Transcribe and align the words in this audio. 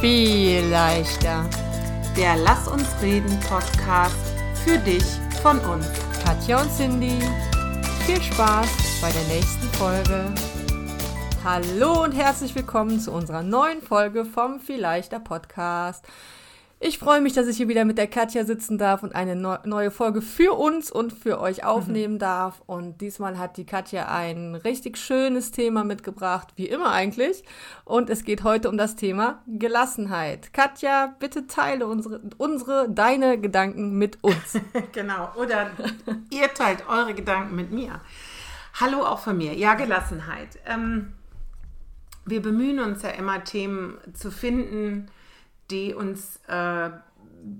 viel 0.00 0.64
leichter. 0.66 1.48
Der 2.16 2.36
Lass 2.36 2.68
uns 2.68 2.86
reden 3.02 3.38
Podcast 3.40 4.14
für 4.64 4.78
dich 4.78 5.02
von 5.42 5.58
uns. 5.58 5.86
Katja 6.24 6.62
und 6.62 6.70
Cindy, 6.70 7.18
viel 8.06 8.22
Spaß 8.22 8.68
bei 9.00 9.10
der 9.10 9.24
nächsten 9.24 9.66
Folge. 9.76 10.32
Hallo 11.42 12.04
und 12.04 12.12
herzlich 12.12 12.54
willkommen 12.54 13.00
zu 13.00 13.10
unserer 13.10 13.42
neuen 13.42 13.82
Folge 13.82 14.24
vom 14.24 14.60
Viel 14.60 14.80
leichter 14.80 15.18
Podcast. 15.18 16.04
Ich 16.80 17.00
freue 17.00 17.20
mich, 17.20 17.32
dass 17.32 17.48
ich 17.48 17.56
hier 17.56 17.66
wieder 17.66 17.84
mit 17.84 17.98
der 17.98 18.06
Katja 18.06 18.44
sitzen 18.44 18.78
darf 18.78 19.02
und 19.02 19.12
eine 19.12 19.34
neue 19.34 19.90
Folge 19.90 20.22
für 20.22 20.52
uns 20.52 20.92
und 20.92 21.12
für 21.12 21.40
euch 21.40 21.64
aufnehmen 21.64 22.14
mhm. 22.14 22.18
darf. 22.20 22.62
Und 22.66 23.00
diesmal 23.00 23.36
hat 23.36 23.56
die 23.56 23.66
Katja 23.66 24.06
ein 24.06 24.54
richtig 24.54 24.96
schönes 24.96 25.50
Thema 25.50 25.82
mitgebracht, 25.82 26.52
wie 26.54 26.66
immer 26.66 26.92
eigentlich. 26.92 27.42
Und 27.84 28.10
es 28.10 28.22
geht 28.22 28.44
heute 28.44 28.68
um 28.68 28.78
das 28.78 28.94
Thema 28.94 29.42
Gelassenheit. 29.48 30.52
Katja, 30.52 31.16
bitte 31.18 31.48
teile 31.48 31.88
unsere, 31.88 32.20
unsere 32.36 32.88
deine 32.88 33.40
Gedanken 33.40 33.98
mit 33.98 34.22
uns. 34.22 34.60
genau, 34.92 35.32
oder 35.34 35.72
ihr 36.30 36.54
teilt 36.54 36.88
eure 36.88 37.12
Gedanken 37.12 37.56
mit 37.56 37.72
mir. 37.72 38.00
Hallo 38.74 39.00
auch 39.00 39.18
von 39.18 39.36
mir. 39.36 39.52
Ja, 39.54 39.74
Gelassenheit. 39.74 40.60
Ähm, 40.64 41.14
wir 42.24 42.40
bemühen 42.40 42.78
uns 42.78 43.02
ja 43.02 43.10
immer, 43.10 43.42
Themen 43.42 43.98
zu 44.12 44.30
finden, 44.30 45.10
die 45.70 45.94
uns 45.94 46.40
äh, 46.46 46.90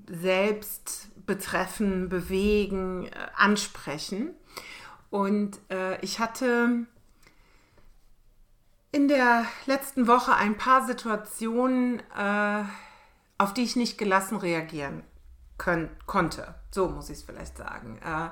selbst 0.08 1.10
betreffen, 1.26 2.08
bewegen, 2.08 3.06
äh, 3.06 3.10
ansprechen. 3.36 4.30
Und 5.10 5.58
äh, 5.70 6.00
ich 6.00 6.18
hatte 6.18 6.86
in 8.90 9.08
der 9.08 9.44
letzten 9.66 10.06
Woche 10.06 10.34
ein 10.34 10.56
paar 10.56 10.86
Situationen, 10.86 12.00
äh, 12.16 12.64
auf 13.38 13.54
die 13.54 13.62
ich 13.62 13.76
nicht 13.76 13.98
gelassen 13.98 14.36
reagieren 14.36 15.02
konnte. 16.06 16.54
So 16.70 16.88
muss 16.88 17.10
ich 17.10 17.18
es 17.18 17.24
vielleicht 17.24 17.56
sagen. 17.56 17.98
Äh, 18.04 18.30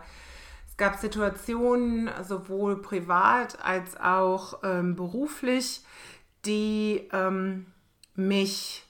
es 0.68 0.76
gab 0.76 0.96
Situationen, 0.96 2.10
sowohl 2.22 2.80
privat 2.82 3.64
als 3.64 3.98
auch 3.98 4.60
ähm, 4.62 4.96
beruflich, 4.96 5.84
die 6.44 7.08
ähm, 7.12 7.66
mich 8.14 8.85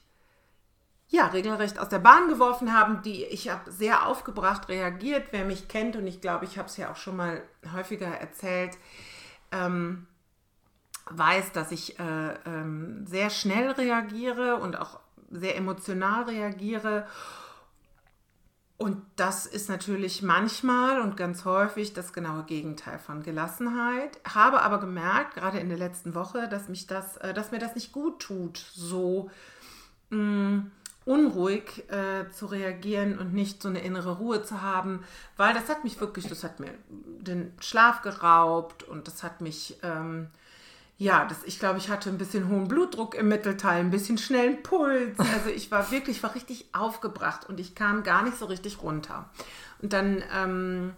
ja, 1.09 1.27
regelrecht 1.27 1.79
aus 1.79 1.89
der 1.89 1.99
Bahn 1.99 2.27
geworfen 2.27 2.73
haben, 2.73 3.01
die 3.01 3.23
ich 3.23 3.49
habe 3.49 3.71
sehr 3.71 4.05
aufgebracht 4.05 4.67
reagiert. 4.67 5.27
Wer 5.31 5.45
mich 5.45 5.67
kennt, 5.67 5.95
und 5.95 6.05
ich 6.05 6.19
glaube, 6.19 6.45
ich 6.45 6.57
habe 6.57 6.67
es 6.67 6.77
ja 6.77 6.91
auch 6.91 6.97
schon 6.97 7.15
mal 7.15 7.41
häufiger 7.73 8.07
erzählt, 8.07 8.77
ähm, 9.51 10.05
weiß, 11.09 11.53
dass 11.53 11.71
ich 11.71 11.97
äh, 11.99 12.33
ähm, 12.45 13.05
sehr 13.07 13.29
schnell 13.29 13.71
reagiere 13.71 14.57
und 14.57 14.77
auch 14.77 14.99
sehr 15.31 15.55
emotional 15.55 16.23
reagiere. 16.23 17.07
Und 18.75 19.01
das 19.15 19.47
ist 19.47 19.69
natürlich 19.69 20.21
manchmal 20.21 21.01
und 21.01 21.17
ganz 21.17 21.45
häufig 21.45 21.93
das 21.93 22.13
genaue 22.13 22.43
Gegenteil 22.43 22.99
von 22.99 23.23
Gelassenheit. 23.23 24.19
Habe 24.27 24.61
aber 24.61 24.79
gemerkt, 24.79 25.35
gerade 25.35 25.59
in 25.59 25.69
der 25.69 25.79
letzten 25.79 26.13
Woche, 26.13 26.47
dass 26.47 26.67
mich 26.67 26.85
das, 26.85 27.17
äh, 27.17 27.33
dass 27.33 27.51
mir 27.51 27.59
das 27.59 27.75
nicht 27.75 27.93
gut 27.93 28.19
tut, 28.19 28.57
so 28.57 29.31
mh, 30.09 30.17
mm, 30.19 30.71
unruhig 31.07 31.89
äh, 31.89 32.29
zu 32.31 32.47
reagieren 32.47 33.17
und 33.17 33.33
nicht 33.33 33.61
so 33.61 33.69
eine 33.69 33.79
innere 33.79 34.17
Ruhe 34.17 34.43
zu 34.43 34.61
haben, 34.61 35.03
weil 35.37 35.53
das 35.53 35.69
hat 35.69 35.85
mich 35.85 35.99
wirklich, 36.01 36.27
das 36.27 36.43
hat 36.43 36.59
mir 36.59 36.71
den 36.89 37.53
Schlaf 37.61 38.01
geraubt 38.01 38.83
und 38.83 39.07
das 39.07 39.23
hat 39.23 39.39
mich, 39.39 39.77
ähm, 39.83 40.27
ja, 40.97 41.25
das, 41.25 41.43
ich 41.45 41.59
glaube, 41.59 41.77
ich 41.77 41.89
hatte 41.89 42.09
ein 42.09 42.17
bisschen 42.17 42.49
hohen 42.49 42.67
Blutdruck 42.67 43.15
im 43.15 43.29
Mittelteil, 43.29 43.79
ein 43.79 43.91
bisschen 43.91 44.17
schnellen 44.17 44.61
Puls. 44.63 45.17
Also 45.17 45.49
ich 45.55 45.71
war 45.71 45.91
wirklich, 45.91 46.21
war 46.23 46.35
richtig 46.35 46.65
aufgebracht 46.73 47.47
und 47.47 47.59
ich 47.59 47.73
kam 47.73 48.03
gar 48.03 48.23
nicht 48.23 48.37
so 48.37 48.45
richtig 48.45 48.81
runter. 48.81 49.29
Und 49.81 49.93
dann 49.93 50.23
ähm, 50.35 50.91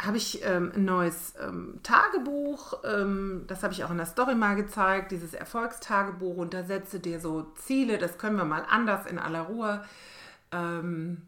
habe 0.00 0.16
ich 0.16 0.44
ähm, 0.44 0.72
ein 0.74 0.84
neues 0.84 1.34
ähm, 1.40 1.80
Tagebuch, 1.82 2.82
ähm, 2.84 3.44
das 3.46 3.62
habe 3.62 3.72
ich 3.72 3.84
auch 3.84 3.90
in 3.90 3.98
der 3.98 4.06
Story 4.06 4.34
mal 4.34 4.56
gezeigt, 4.56 5.12
dieses 5.12 5.34
Erfolgstagebuch 5.34 6.36
und 6.36 6.54
da 6.54 6.64
setze 6.64 7.00
dir 7.00 7.20
so 7.20 7.42
Ziele, 7.56 7.98
das 7.98 8.16
können 8.16 8.36
wir 8.36 8.44
mal 8.44 8.64
anders 8.68 9.06
in 9.06 9.18
aller 9.18 9.42
Ruhe 9.42 9.84
ähm, 10.52 11.22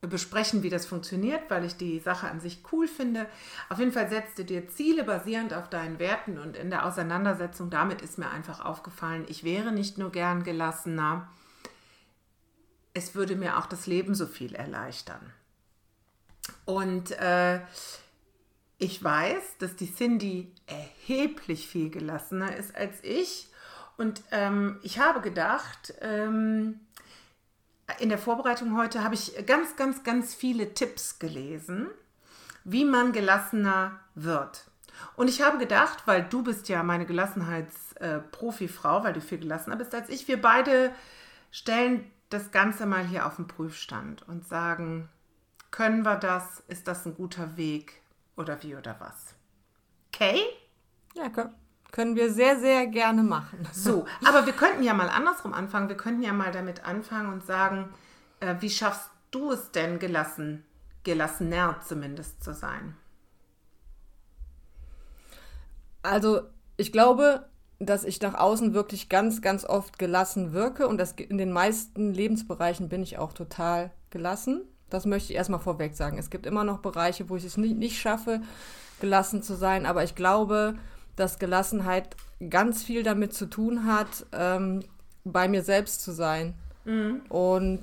besprechen, 0.00 0.62
wie 0.62 0.70
das 0.70 0.86
funktioniert, 0.86 1.42
weil 1.48 1.64
ich 1.64 1.76
die 1.76 1.98
Sache 2.00 2.28
an 2.28 2.40
sich 2.40 2.62
cool 2.72 2.88
finde. 2.88 3.26
Auf 3.68 3.78
jeden 3.78 3.92
Fall 3.92 4.08
setze 4.08 4.44
dir 4.44 4.68
Ziele 4.68 5.04
basierend 5.04 5.54
auf 5.54 5.68
deinen 5.68 5.98
Werten 5.98 6.38
und 6.38 6.56
in 6.56 6.70
der 6.70 6.86
Auseinandersetzung 6.86 7.70
damit 7.70 8.02
ist 8.02 8.18
mir 8.18 8.30
einfach 8.30 8.64
aufgefallen, 8.64 9.24
ich 9.28 9.44
wäre 9.44 9.72
nicht 9.72 9.98
nur 9.98 10.10
gern 10.10 10.44
gelassener, 10.44 11.28
es 12.94 13.14
würde 13.14 13.36
mir 13.36 13.58
auch 13.58 13.66
das 13.66 13.86
Leben 13.86 14.14
so 14.14 14.26
viel 14.26 14.54
erleichtern. 14.54 15.32
Und 16.64 17.10
äh, 17.12 17.60
ich 18.78 19.02
weiß, 19.02 19.58
dass 19.58 19.76
die 19.76 19.92
Cindy 19.92 20.52
erheblich 20.66 21.68
viel 21.68 21.90
gelassener 21.90 22.56
ist 22.56 22.74
als 22.74 23.02
ich. 23.02 23.48
Und 23.96 24.22
ähm, 24.32 24.78
ich 24.82 24.98
habe 24.98 25.20
gedacht, 25.20 25.94
ähm, 26.00 26.80
in 28.00 28.08
der 28.08 28.18
Vorbereitung 28.18 28.76
heute 28.76 29.04
habe 29.04 29.14
ich 29.14 29.46
ganz, 29.46 29.76
ganz, 29.76 30.02
ganz 30.02 30.34
viele 30.34 30.74
Tipps 30.74 31.18
gelesen, 31.18 31.88
wie 32.64 32.84
man 32.84 33.12
gelassener 33.12 34.00
wird. 34.14 34.64
Und 35.16 35.28
ich 35.28 35.42
habe 35.42 35.58
gedacht, 35.58 36.06
weil 36.06 36.22
du 36.24 36.42
bist 36.42 36.68
ja 36.68 36.82
meine 36.82 37.06
Gelassenheitsprofifrau, 37.06 39.00
äh, 39.00 39.04
weil 39.04 39.12
du 39.12 39.20
viel 39.20 39.38
gelassener 39.38 39.76
bist 39.76 39.94
als 39.94 40.08
ich, 40.08 40.28
wir 40.28 40.40
beide 40.40 40.92
stellen 41.50 42.10
das 42.30 42.50
Ganze 42.50 42.86
mal 42.86 43.04
hier 43.04 43.26
auf 43.26 43.36
den 43.36 43.46
Prüfstand 43.46 44.26
und 44.26 44.46
sagen, 44.46 45.08
können 45.72 46.04
wir 46.04 46.16
das? 46.16 46.62
Ist 46.68 46.86
das 46.86 47.04
ein 47.04 47.16
guter 47.16 47.56
Weg? 47.56 48.00
Oder 48.36 48.62
wie 48.62 48.76
oder 48.76 48.94
was? 49.00 49.34
Okay? 50.14 50.40
Ja, 51.14 51.28
können 51.90 52.14
wir 52.14 52.32
sehr, 52.32 52.60
sehr 52.60 52.86
gerne 52.86 53.24
machen. 53.24 53.66
So, 53.72 54.06
aber 54.24 54.46
wir 54.46 54.52
könnten 54.52 54.84
ja 54.84 54.94
mal 54.94 55.08
andersrum 55.08 55.52
anfangen. 55.52 55.88
Wir 55.88 55.96
könnten 55.96 56.22
ja 56.22 56.32
mal 56.32 56.52
damit 56.52 56.84
anfangen 56.84 57.32
und 57.32 57.44
sagen, 57.44 57.88
äh, 58.40 58.54
wie 58.60 58.70
schaffst 58.70 59.10
du 59.30 59.50
es 59.50 59.72
denn 59.72 59.98
gelassen, 59.98 60.64
gelassener 61.04 61.80
zumindest 61.86 62.44
zu 62.44 62.54
sein? 62.54 62.96
Also, 66.02 66.42
ich 66.76 66.92
glaube, 66.92 67.48
dass 67.78 68.04
ich 68.04 68.20
nach 68.20 68.34
außen 68.34 68.74
wirklich 68.74 69.08
ganz, 69.08 69.40
ganz 69.40 69.64
oft 69.64 69.98
gelassen 69.98 70.52
wirke 70.52 70.86
und 70.86 70.98
das 70.98 71.12
in 71.12 71.38
den 71.38 71.52
meisten 71.52 72.12
Lebensbereichen 72.12 72.88
bin 72.88 73.02
ich 73.02 73.18
auch 73.18 73.32
total 73.32 73.90
gelassen. 74.10 74.62
Das 74.92 75.06
möchte 75.06 75.32
ich 75.32 75.38
erstmal 75.38 75.60
vorweg 75.60 75.94
sagen. 75.94 76.18
Es 76.18 76.28
gibt 76.28 76.44
immer 76.44 76.64
noch 76.64 76.80
Bereiche, 76.80 77.30
wo 77.30 77.36
ich 77.36 77.44
es 77.44 77.56
nicht, 77.56 77.76
nicht 77.76 77.98
schaffe, 77.98 78.42
gelassen 79.00 79.42
zu 79.42 79.54
sein, 79.54 79.86
aber 79.86 80.04
ich 80.04 80.14
glaube, 80.14 80.74
dass 81.16 81.38
Gelassenheit 81.38 82.14
ganz 82.50 82.82
viel 82.82 83.02
damit 83.02 83.32
zu 83.32 83.46
tun 83.46 83.86
hat, 83.86 84.26
ähm, 84.32 84.80
bei 85.24 85.48
mir 85.48 85.62
selbst 85.62 86.02
zu 86.02 86.12
sein. 86.12 86.54
Mhm. 86.84 87.22
Und 87.30 87.80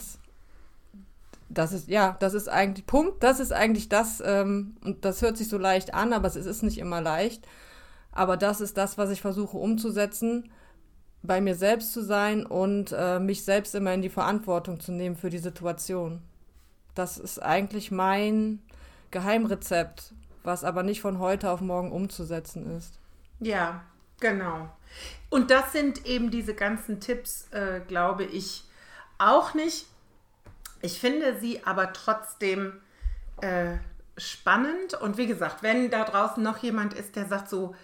das 1.50 1.74
ist, 1.74 1.88
ja, 1.88 2.16
das 2.19 2.36
ist 2.36 2.48
eigentlich 2.48 2.86
Punkt, 2.86 3.24
das 3.24 3.40
ist 3.40 3.52
eigentlich 3.52 3.90
das, 3.90 4.22
ähm, 4.24 4.78
und 4.84 5.03
das 5.03 5.24
hört 5.24 5.36
sich 5.36 5.50
so 5.50 5.58
leicht 5.58 5.96
an, 5.96 6.14
aber 6.14 6.28
es 6.28 6.36
ist 6.36 6.62
nicht 6.62 6.78
immer 6.78 7.02
leicht. 7.02 7.48
Aber 8.12 8.38
das 8.38 8.62
ist 8.62 8.78
das, 8.78 9.00
was 9.00 9.09
ich 9.09 9.22
versuche 9.22 9.58
umzusetzen, 9.58 10.52
bei 11.24 11.42
mir 11.42 11.56
selbst 11.56 11.92
zu 11.92 12.03
sein 12.03 12.46
und 12.46 12.94
äh, 12.96 13.19
mich 13.19 13.44
selbst 13.44 13.74
immer 13.74 13.94
in 13.94 14.03
die 14.03 14.09
Verantwortung 14.09 14.80
zu 14.80 14.92
nehmen 14.92 15.16
für 15.16 15.31
die 15.31 15.40
Situation. 15.40 16.22
Das 17.00 17.18
ist 17.18 17.42
eigentlich 17.42 17.92
mein 17.92 18.60
Geheimrezept, 19.10 20.12
was 20.44 20.66
aber 20.66 20.84
nicht 20.84 21.00
von 21.00 21.18
heute 21.18 21.50
auf 21.50 21.62
morgen 21.62 21.94
umzusetzen 21.94 22.76
ist. 22.76 23.00
Ja, 23.40 23.84
genau. 24.20 24.70
Und 25.30 25.50
das 25.50 25.72
sind 25.72 26.06
eben 26.06 26.30
diese 26.30 26.54
ganzen 26.54 27.00
Tipps, 27.00 27.48
äh, 27.52 27.80
glaube 27.88 28.25
ich, 28.25 28.66
auch 29.18 29.54
nicht. 29.54 29.86
Ich 30.81 31.00
finde 31.00 31.40
sie 31.40 31.63
aber 31.63 31.94
trotzdem 31.94 32.74
äh, 33.40 33.78
spannend. 34.18 34.94
Und 34.94 35.16
wie 35.16 35.28
gesagt, 35.28 35.63
wenn 35.63 35.90
da 35.90 36.04
draußen 36.04 36.44
noch 36.44 36.57
jemand 36.57 36.94
ist, 36.96 37.16
der 37.16 37.28
sagt 37.28 37.48
so, 37.48 37.75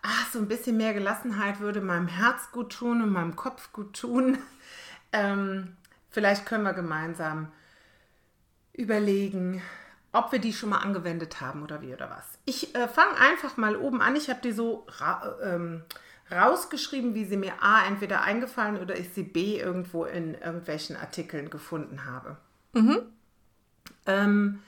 ach, 0.00 0.32
so 0.32 0.38
ein 0.38 0.48
bisschen 0.48 0.78
mehr 0.78 0.94
Gelassenheit 0.94 1.60
würde 1.60 1.82
meinem 1.82 2.08
Herz 2.08 2.50
gut 2.52 2.72
tun 2.72 3.02
und 3.02 3.12
meinem 3.12 3.36
Kopf 3.36 3.70
gut 3.74 4.00
tun, 4.00 4.38
ähm, 5.12 5.76
vielleicht 6.08 6.46
können 6.46 6.64
wir 6.64 6.72
gemeinsam 6.72 7.52
überlegen, 8.72 9.62
ob 10.12 10.32
wir 10.32 10.38
die 10.38 10.52
schon 10.52 10.70
mal 10.70 10.78
angewendet 10.78 11.40
haben 11.40 11.62
oder 11.62 11.80
wie 11.80 11.92
oder 11.92 12.10
was. 12.10 12.38
Ich 12.44 12.74
äh, 12.74 12.88
fange 12.88 13.16
einfach 13.18 13.56
mal 13.56 13.76
oben 13.76 14.02
an. 14.02 14.16
Ich 14.16 14.28
habe 14.28 14.40
die 14.42 14.52
so 14.52 14.86
ra 14.98 15.36
ähm, 15.42 15.82
rausgeschrieben, 16.30 17.14
wie 17.14 17.24
sie 17.24 17.36
mir 17.36 17.62
A 17.62 17.86
entweder 17.86 18.22
eingefallen 18.22 18.78
oder 18.78 18.98
ich 18.98 19.10
sie 19.10 19.22
B 19.22 19.58
irgendwo 19.58 20.04
in 20.04 20.34
irgendwelchen 20.34 20.96
Artikeln 20.96 21.50
gefunden 21.50 22.04
habe. 22.04 22.36
Mhm. 22.72 23.00
Ähm, 24.06 24.62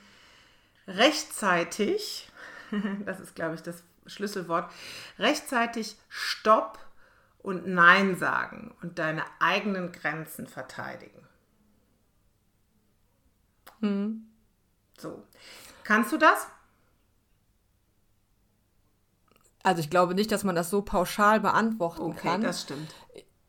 rechtzeitig, 0.87 2.31
das 3.05 3.21
ist 3.21 3.35
glaube 3.35 3.55
ich 3.55 3.63
das 3.63 3.83
Schlüsselwort, 4.07 4.71
rechtzeitig 5.19 5.97
Stopp 6.09 6.79
und 7.39 7.67
Nein 7.67 8.17
sagen 8.17 8.75
und 8.83 8.99
deine 8.99 9.23
eigenen 9.41 9.93
Grenzen 9.93 10.47
verteidigen. 10.47 11.24
Hm. 13.85 14.27
So. 14.99 15.23
Kannst 15.85 16.13
du 16.13 16.17
das? 16.19 16.47
Also 19.63 19.81
ich 19.81 19.91
glaube 19.91 20.15
nicht, 20.15 20.31
dass 20.31 20.45
man 20.45 20.55
das 20.55 20.71
so 20.71 20.83
pauschal 20.83 21.41
beantworten 21.41 22.03
Okay, 22.03 22.29
kann. 22.29 22.43
das 22.43 22.63
stimmt. 22.63 22.95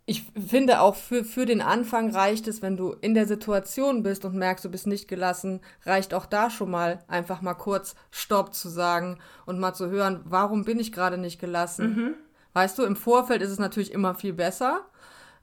ich 0.06 0.24
finde 0.48 0.80
auch 0.80 0.96
für, 0.96 1.24
für 1.26 1.46
den 1.46 1.62
Anfang 1.62 2.10
reicht 2.12 2.48
es, 2.48 2.62
wenn 2.62 2.78
du 2.78 2.92
in 3.02 3.14
der 3.16 3.26
Situation 3.28 4.02
bist 4.04 4.24
und 4.24 4.36
merkst, 4.36 4.64
du 4.64 4.70
bist 4.70 4.88
nicht 4.88 5.08
gelassen, 5.08 5.62
reicht 5.84 6.14
auch 6.14 6.26
da 6.26 6.50
schon 6.50 6.72
mal 6.72 7.04
einfach 7.08 7.42
mal 7.42 7.56
kurz 7.56 7.96
Stopp 8.12 8.54
zu 8.54 8.70
sagen 8.70 9.20
und 9.46 9.60
mal 9.60 9.74
zu 9.74 9.90
hören, 9.90 10.22
warum 10.26 10.64
bin 10.64 10.80
ich 10.80 10.92
gerade 10.94 11.18
nicht 11.18 11.40
gelassen. 11.40 12.16
Weißt 12.54 12.78
du, 12.78 12.84
im 12.84 12.96
Vorfeld 12.96 13.42
ist 13.42 13.52
es 13.52 13.60
natürlich 13.60 13.92
immer 13.92 14.16
viel 14.16 14.32
besser, 14.34 14.86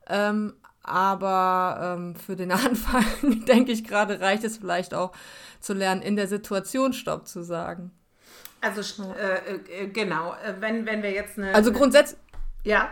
ähm, 0.06 0.54
aber 0.82 1.96
ähm, 1.96 2.16
für 2.16 2.36
den 2.36 2.52
Anfang, 2.52 3.04
denke 3.46 3.72
ich 3.72 3.84
gerade, 3.84 4.20
reicht 4.20 4.44
es 4.44 4.58
vielleicht 4.58 4.94
auch 4.94 5.12
zu 5.60 5.72
lernen, 5.74 6.02
in 6.02 6.16
der 6.16 6.28
Situation 6.28 6.92
Stopp 6.92 7.26
zu 7.28 7.42
sagen. 7.42 7.90
Also 8.60 9.02
äh, 9.14 9.82
äh, 9.84 9.86
genau, 9.88 10.34
äh, 10.34 10.54
wenn, 10.60 10.86
wenn 10.86 11.02
wir 11.02 11.10
jetzt 11.12 11.36
eine. 11.38 11.54
Also 11.54 11.72
grundsätzlich. 11.72 12.18
ja, 12.64 12.88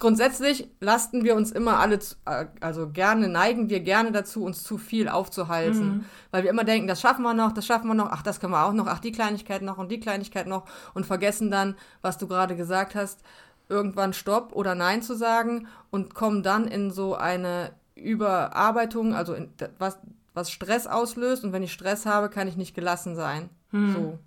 Grundsätzlich 0.00 0.68
lasten 0.78 1.24
wir 1.24 1.34
uns 1.34 1.50
immer 1.50 1.80
alle, 1.80 1.98
zu- 1.98 2.14
äh, 2.24 2.46
also 2.60 2.88
gerne, 2.90 3.26
neigen 3.28 3.68
wir 3.68 3.80
gerne 3.80 4.12
dazu, 4.12 4.44
uns 4.44 4.62
zu 4.62 4.78
viel 4.78 5.08
aufzuhalten. 5.08 6.04
Weil 6.30 6.44
wir 6.44 6.50
immer 6.50 6.62
denken, 6.62 6.86
das 6.86 7.00
schaffen 7.00 7.22
wir 7.22 7.34
noch, 7.34 7.50
das 7.50 7.66
schaffen 7.66 7.88
wir 7.88 7.94
noch, 7.94 8.12
ach, 8.12 8.22
das 8.22 8.38
können 8.38 8.52
wir 8.52 8.64
auch 8.64 8.72
noch, 8.72 8.86
ach, 8.86 9.00
die 9.00 9.10
Kleinigkeit 9.10 9.60
noch 9.62 9.76
und 9.76 9.90
die 9.90 9.98
Kleinigkeit 9.98 10.46
noch 10.46 10.66
und 10.94 11.04
vergessen 11.04 11.50
dann, 11.50 11.74
was 12.00 12.16
du 12.16 12.28
gerade 12.28 12.54
gesagt 12.54 12.94
hast, 12.94 13.22
irgendwann 13.68 14.12
Stopp 14.12 14.52
oder 14.52 14.74
Nein 14.74 15.02
zu 15.02 15.14
sagen 15.14 15.68
und 15.90 16.14
kommen 16.14 16.42
dann 16.42 16.66
in 16.66 16.90
so 16.90 17.14
eine 17.14 17.72
Überarbeitung, 17.94 19.14
also 19.14 19.34
in, 19.34 19.52
was, 19.78 19.98
was 20.34 20.50
Stress 20.50 20.86
auslöst 20.86 21.44
und 21.44 21.52
wenn 21.52 21.62
ich 21.62 21.72
Stress 21.72 22.06
habe, 22.06 22.30
kann 22.30 22.48
ich 22.48 22.56
nicht 22.56 22.74
gelassen 22.74 23.14
sein. 23.16 23.50
So 23.94 24.18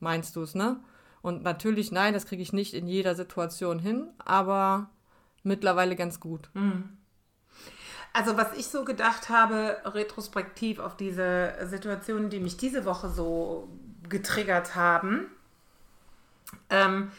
meinst 0.00 0.36
du 0.36 0.42
es, 0.42 0.54
ne? 0.54 0.80
Und 1.22 1.44
natürlich, 1.44 1.92
nein, 1.92 2.14
das 2.14 2.26
kriege 2.26 2.42
ich 2.42 2.52
nicht 2.52 2.74
in 2.74 2.88
jeder 2.88 3.14
Situation 3.14 3.78
hin, 3.78 4.08
aber 4.18 4.90
mittlerweile 5.44 5.94
ganz 5.94 6.18
gut. 6.18 6.50
Also 8.12 8.36
was 8.36 8.56
ich 8.56 8.66
so 8.66 8.84
gedacht 8.84 9.28
habe, 9.28 9.76
retrospektiv 9.84 10.80
auf 10.80 10.96
diese 10.96 11.54
Situationen, 11.64 12.28
die 12.28 12.40
mich 12.40 12.56
diese 12.56 12.84
Woche 12.84 13.08
so 13.08 13.68
getriggert 14.08 14.74
haben, 14.74 15.26
ähm, 16.68 17.12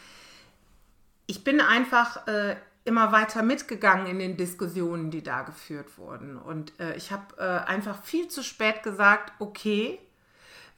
ich 1.26 1.44
bin 1.44 1.60
einfach 1.60 2.26
äh, 2.26 2.56
immer 2.84 3.12
weiter 3.12 3.42
mitgegangen 3.42 4.06
in 4.06 4.18
den 4.18 4.36
Diskussionen, 4.36 5.10
die 5.10 5.22
da 5.22 5.42
geführt 5.42 5.96
wurden. 5.98 6.36
Und 6.36 6.78
äh, 6.78 6.96
ich 6.96 7.12
habe 7.12 7.36
äh, 7.38 7.66
einfach 7.68 8.02
viel 8.02 8.28
zu 8.28 8.42
spät 8.42 8.82
gesagt, 8.82 9.32
okay, 9.38 9.98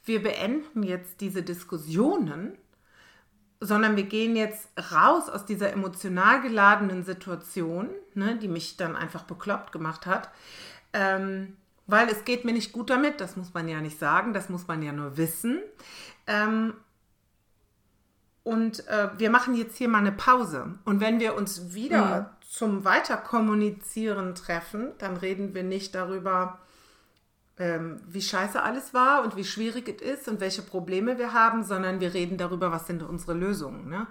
wir 0.05 0.23
beenden 0.23 0.83
jetzt 0.83 1.21
diese 1.21 1.43
Diskussionen 1.43 2.57
sondern 3.61 3.97
wir 3.97 4.05
gehen 4.05 4.37
jetzt 4.37 4.69
raus 4.93 5.29
aus 5.29 5.47
dieser 5.47 5.73
emotional 5.73 6.43
geladenen 6.43 7.05
Situation, 7.05 7.89
ne, 8.15 8.37
die 8.37 8.49
mich 8.49 8.77
dann 8.77 8.97
einfach 8.97 9.25
bekloppt 9.25 9.73
gemacht 9.73 10.07
hat, 10.07 10.31
ähm, 10.93 11.57
weil 11.87 12.09
es 12.09 12.25
geht 12.25 12.45
mir 12.45 12.53
nicht 12.53 12.73
gut 12.73 12.91
damit, 12.91 13.21
das 13.21 13.37
muss 13.37 13.55
man 13.55 13.69
ja 13.69 13.81
nicht 13.81 13.99
sagen, 13.99 14.33
das 14.35 14.49
muss 14.49 14.67
man 14.67 14.83
ja 14.83 14.93
nur 14.93 15.17
wissen. 15.17 15.61
Ähm, 16.27 16.75
und 18.47 18.87
äh, 18.87 19.09
wir 19.19 19.29
machen 19.29 19.57
jetzt 19.57 19.77
hier 19.77 19.89
mal 19.89 19.99
eine 19.99 20.13
Pause. 20.13 20.79
Und 20.85 21.01
wenn 21.01 21.19
wir 21.19 21.35
uns 21.35 21.75
wieder 21.75 22.37
zum 22.49 22.85
Weiterkommunizieren 22.85 24.37
treffen, 24.37 24.93
dann 24.99 25.17
reden 25.17 25.53
wir 25.53 25.65
nicht 25.65 25.97
darüber, 25.97 26.61
ähm, 27.59 28.01
wie 28.07 28.23
scheiße 28.23 28.63
alles 28.63 28.95
war 28.95 29.25
und 29.25 29.35
wie 29.35 29.43
schwierig 29.43 29.89
es 29.89 30.01
ist 30.01 30.29
und 30.29 30.39
welche 30.39 30.63
Probleme 30.63 31.19
wir 31.19 31.33
haben, 31.33 31.65
sondern 31.65 31.99
wir 31.99 32.15
reden 32.15 32.39
darüber, 32.39 32.71
was 32.71 32.87
sind 32.87 33.03
unsere 33.03 33.35
Lösungen. 33.35 33.89
Ne? 33.89 34.07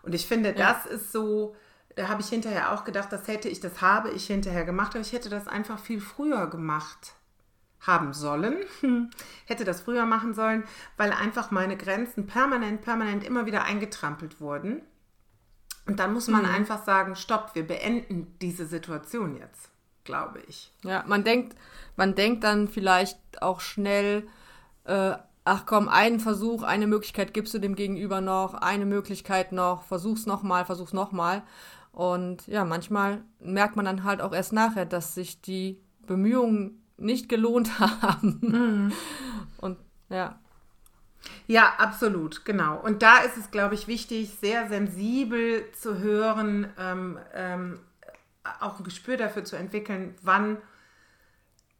Und 0.00 0.14
ich 0.14 0.26
finde, 0.26 0.54
das 0.54 0.86
ist 0.86 1.12
so, 1.12 1.54
da 1.94 2.08
habe 2.08 2.22
ich 2.22 2.28
hinterher 2.30 2.72
auch 2.72 2.84
gedacht, 2.84 3.12
das 3.12 3.28
hätte 3.28 3.50
ich, 3.50 3.60
das 3.60 3.82
habe 3.82 4.08
ich 4.12 4.28
hinterher 4.28 4.64
gemacht, 4.64 4.92
aber 4.92 5.02
ich 5.02 5.12
hätte 5.12 5.28
das 5.28 5.46
einfach 5.46 5.78
viel 5.78 6.00
früher 6.00 6.46
gemacht 6.46 7.12
haben 7.80 8.12
sollen, 8.12 8.56
hätte 9.46 9.64
das 9.64 9.82
früher 9.82 10.04
machen 10.04 10.34
sollen, 10.34 10.64
weil 10.96 11.12
einfach 11.12 11.50
meine 11.50 11.76
Grenzen 11.76 12.26
permanent, 12.26 12.82
permanent 12.82 13.24
immer 13.24 13.46
wieder 13.46 13.64
eingetrampelt 13.64 14.40
wurden. 14.40 14.82
Und 15.86 16.00
dann 16.00 16.12
muss 16.12 16.28
man 16.28 16.44
einfach 16.44 16.84
sagen, 16.84 17.16
stopp, 17.16 17.54
wir 17.54 17.66
beenden 17.66 18.36
diese 18.42 18.66
Situation 18.66 19.36
jetzt, 19.36 19.70
glaube 20.04 20.40
ich. 20.46 20.70
Ja, 20.84 21.02
man 21.06 21.24
denkt, 21.24 21.56
man 21.96 22.14
denkt 22.14 22.44
dann 22.44 22.68
vielleicht 22.68 23.18
auch 23.40 23.60
schnell, 23.60 24.28
äh, 24.84 25.14
ach 25.44 25.64
komm, 25.64 25.88
einen 25.88 26.20
Versuch, 26.20 26.62
eine 26.62 26.86
Möglichkeit 26.86 27.32
gibst 27.32 27.54
du 27.54 27.58
dem 27.58 27.74
Gegenüber 27.74 28.20
noch, 28.20 28.52
eine 28.52 28.84
Möglichkeit 28.84 29.52
noch, 29.52 29.84
versuch's 29.84 30.26
nochmal, 30.26 30.66
versuch's 30.66 30.92
nochmal. 30.92 31.42
Und 31.92 32.46
ja, 32.46 32.66
manchmal 32.66 33.22
merkt 33.40 33.76
man 33.76 33.86
dann 33.86 34.04
halt 34.04 34.20
auch 34.20 34.34
erst 34.34 34.52
nachher, 34.52 34.84
dass 34.84 35.14
sich 35.14 35.40
die 35.40 35.80
Bemühungen 36.06 36.82
nicht 36.98 37.28
gelohnt 37.28 37.78
haben. 37.80 38.92
Und 39.58 39.78
ja. 40.08 40.38
Ja, 41.46 41.74
absolut, 41.78 42.44
genau. 42.44 42.78
Und 42.78 43.02
da 43.02 43.18
ist 43.18 43.36
es, 43.36 43.50
glaube 43.50 43.74
ich, 43.74 43.88
wichtig, 43.88 44.36
sehr 44.40 44.68
sensibel 44.68 45.64
zu 45.72 45.98
hören, 45.98 46.68
ähm, 46.78 47.18
ähm, 47.34 47.80
auch 48.60 48.78
ein 48.78 48.84
Gespür 48.84 49.16
dafür 49.16 49.44
zu 49.44 49.56
entwickeln, 49.56 50.14
wann, 50.22 50.58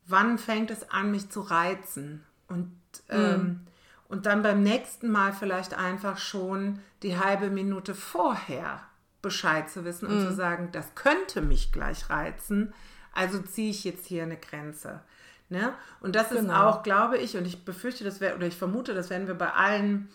wann 0.07 0.39
fängt 0.39 0.71
es 0.71 0.91
an, 0.91 1.11
mich 1.11 1.31
zu 1.31 1.41
reizen. 1.41 2.25
Und, 2.49 2.73
ähm, 3.09 3.61
und 4.09 4.27
dann 4.27 4.43
beim 4.43 4.63
nächsten 4.63 5.11
Mal 5.11 5.33
vielleicht 5.33 5.75
einfach 5.75 6.19
schon 6.19 6.81
die 7.03 7.19
halbe 7.19 7.51
Minute 7.51 7.95
vorher 7.95 8.81
Bescheid 9.23 9.69
zu 9.69 9.85
wissen 9.85 10.07
und 10.07 10.21
zu 10.21 10.33
sagen, 10.33 10.71
das 10.73 10.95
könnte 10.95 11.43
mich 11.43 11.73
gleich 11.73 12.09
reizen, 12.09 12.73
also 13.19 13.41
ziehe 13.41 13.71
ich 13.71 13.85
jetzt 13.85 14.07
hier 14.07 14.23
eine 14.23 14.37
Grenze. 14.37 15.01
Ne? 15.49 15.73
Und 16.01 16.15
das 16.15 16.31
ist 16.31 16.43
Genau. 16.43 16.69
auch, 16.69 16.83
glaube 16.83 17.19
ich, 17.19 17.37
und 17.37 17.47
ich 17.47 17.65
befürchte, 17.65 18.05
das 18.05 18.21
wäre, 18.21 18.37
oder 18.37 18.47
ich 18.47 18.57
vermute, 18.57 18.95
das 18.95 19.11
werden 19.11 19.27
wir 19.27 19.35
bei 19.35 19.53
allen 19.53 20.09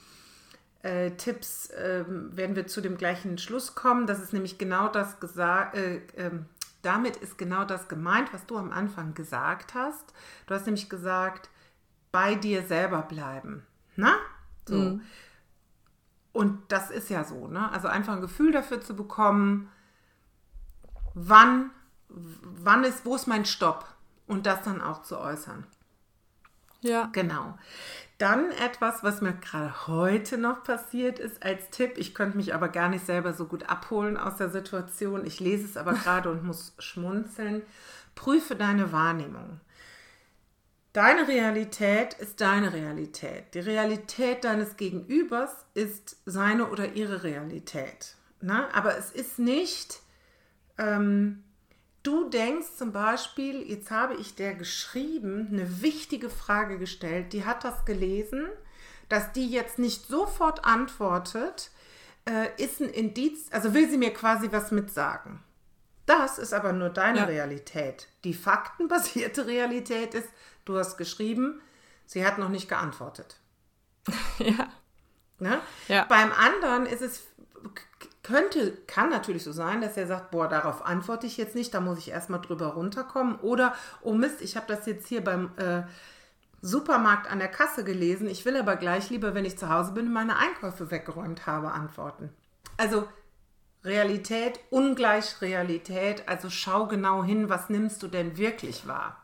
äh, 0.83 1.11
Tipps, 1.11 1.69
ähm, 1.75 2.35
werden 2.35 2.55
wir 2.55 2.67
zu 2.67 2.81
dem 2.81 2.97
gleichen 2.97 3.37
Schluss 3.37 3.73
kommen. 3.73 4.05
Das 4.05 4.21
ist 4.21 4.33
nämlich 4.33 4.57
genau 4.57 4.87
das 4.89 5.19
gesagt, 5.19 5.75
äh, 5.75 6.01
ähm, 6.17 6.45
damit 6.81 7.15
ist 7.17 7.37
genau 7.37 7.63
das 7.65 7.87
gemeint, 7.87 8.33
was 8.33 8.45
du 8.45 8.57
am 8.57 8.71
Anfang 8.71 9.13
gesagt 9.13 9.73
hast. 9.73 10.13
Du 10.45 10.53
hast 10.53 10.65
nämlich 10.65 10.89
gesagt, 10.89 11.49
bei 12.11 12.35
dir 12.35 12.63
selber 12.63 13.01
bleiben. 13.01 13.65
Na? 13.95 14.15
So. 14.67 14.99
Und 16.33 16.59
das 16.67 16.89
ist 16.91 17.09
ja 17.09 17.23
so, 17.23 17.47
ne? 17.47 17.71
Also 17.71 17.87
einfach 17.87 18.13
ein 18.15 18.21
Gefühl 18.21 18.51
dafür 18.51 18.81
zu 18.81 18.95
bekommen, 18.95 19.69
wann, 21.13 21.71
wann 22.13 22.83
ist, 22.83 23.05
wo 23.05 23.15
ist 23.15 23.27
mein 23.27 23.45
Stopp? 23.45 23.85
Und 24.27 24.45
das 24.45 24.63
dann 24.63 24.81
auch 24.81 25.03
zu 25.03 25.19
äußern. 25.19 25.65
Ja. 26.81 27.09
Genau. 27.11 27.57
Dann 28.17 28.51
etwas, 28.51 29.03
was 29.03 29.21
mir 29.21 29.33
gerade 29.33 29.87
heute 29.87 30.37
noch 30.37 30.63
passiert 30.63 31.19
ist 31.19 31.43
als 31.43 31.69
Tipp. 31.71 31.97
Ich 31.97 32.13
könnte 32.13 32.37
mich 32.37 32.53
aber 32.53 32.69
gar 32.69 32.89
nicht 32.89 33.05
selber 33.05 33.33
so 33.33 33.45
gut 33.45 33.69
abholen 33.69 34.17
aus 34.17 34.37
der 34.37 34.49
Situation. 34.49 35.25
Ich 35.25 35.39
lese 35.39 35.65
es 35.65 35.77
aber 35.77 35.93
gerade 36.03 36.29
und 36.29 36.43
muss 36.43 36.73
schmunzeln. 36.79 37.63
Prüfe 38.15 38.55
deine 38.55 38.91
Wahrnehmung. 38.91 39.59
Deine 40.93 41.27
Realität 41.27 42.13
ist 42.13 42.39
deine 42.39 42.71
Realität. 42.71 43.55
Die 43.55 43.59
Realität 43.59 44.43
deines 44.43 44.77
Gegenübers 44.77 45.65
ist 45.73 46.17
seine 46.27 46.69
oder 46.69 46.93
ihre 46.93 47.23
Realität. 47.23 48.15
Na? 48.41 48.69
Aber 48.73 48.95
es 48.95 49.11
ist 49.11 49.39
nicht, 49.39 50.01
ähm, 50.77 51.43
du 52.03 52.29
denkst 52.29 52.75
zum 52.77 52.91
Beispiel, 52.91 53.61
jetzt 53.69 53.91
habe 53.91 54.15
ich 54.15 54.35
der 54.35 54.53
geschrieben, 54.55 55.47
eine 55.51 55.81
wichtige 55.81 56.29
Frage 56.29 56.77
gestellt, 56.77 57.33
die 57.33 57.45
hat 57.45 57.63
das 57.63 57.85
gelesen, 57.85 58.47
dass 59.09 59.31
die 59.31 59.49
jetzt 59.49 59.79
nicht 59.79 60.07
sofort 60.07 60.65
antwortet, 60.65 61.71
äh, 62.25 62.49
ist 62.61 62.81
ein 62.81 62.89
Indiz, 62.89 63.47
also 63.51 63.73
will 63.73 63.89
sie 63.89 63.97
mir 63.97 64.13
quasi 64.13 64.51
was 64.51 64.71
mitsagen. 64.71 65.41
Das 66.05 66.37
ist 66.37 66.53
aber 66.53 66.73
nur 66.73 66.89
deine 66.89 67.19
Ja. 67.19 67.25
Realität. 67.25 68.07
Die 68.23 68.33
faktenbasierte 68.33 69.45
Realität 69.47 70.13
ist, 70.13 70.29
du 70.65 70.77
hast 70.77 70.97
geschrieben, 70.97 71.61
sie 72.05 72.25
hat 72.25 72.37
noch 72.37 72.49
nicht 72.49 72.69
geantwortet. 72.69 73.37
Ja. 74.39 74.67
Ne? 75.39 75.59
Ja. 75.87 76.05
Beim 76.05 76.31
anderen 76.31 76.85
ist 76.85 77.01
es, 77.01 77.23
könnte, 78.23 78.71
kann 78.87 79.09
natürlich 79.09 79.43
so 79.43 79.51
sein, 79.51 79.81
dass 79.81 79.97
er 79.97 80.07
sagt, 80.07 80.31
boah, 80.31 80.47
darauf 80.47 80.85
antworte 80.85 81.27
ich 81.27 81.37
jetzt 81.37 81.55
nicht, 81.55 81.73
da 81.73 81.81
muss 81.81 81.99
ich 81.99 82.09
erstmal 82.09 82.41
drüber 82.41 82.67
runterkommen. 82.67 83.35
Oder, 83.39 83.73
oh 84.01 84.13
Mist, 84.13 84.41
ich 84.41 84.55
habe 84.55 84.65
das 84.67 84.85
jetzt 84.85 85.07
hier 85.07 85.23
beim 85.23 85.51
äh, 85.57 85.83
Supermarkt 86.61 87.29
an 87.29 87.39
der 87.39 87.49
Kasse 87.49 87.83
gelesen, 87.83 88.27
ich 88.27 88.45
will 88.45 88.55
aber 88.55 88.77
gleich 88.77 89.09
lieber, 89.09 89.35
wenn 89.35 89.45
ich 89.45 89.57
zu 89.57 89.69
Hause 89.69 89.91
bin, 89.91 90.11
meine 90.11 90.37
Einkäufe 90.37 90.89
weggeräumt 90.89 91.45
habe, 91.45 91.71
antworten. 91.71 92.29
Also 92.77 93.05
Realität 93.83 94.59
ungleich 94.69 95.41
Realität. 95.41 96.23
Also 96.27 96.49
schau 96.49 96.87
genau 96.87 97.23
hin, 97.23 97.49
was 97.49 97.69
nimmst 97.69 98.01
du 98.01 98.07
denn 98.07 98.37
wirklich 98.37 98.87
wahr? 98.87 99.17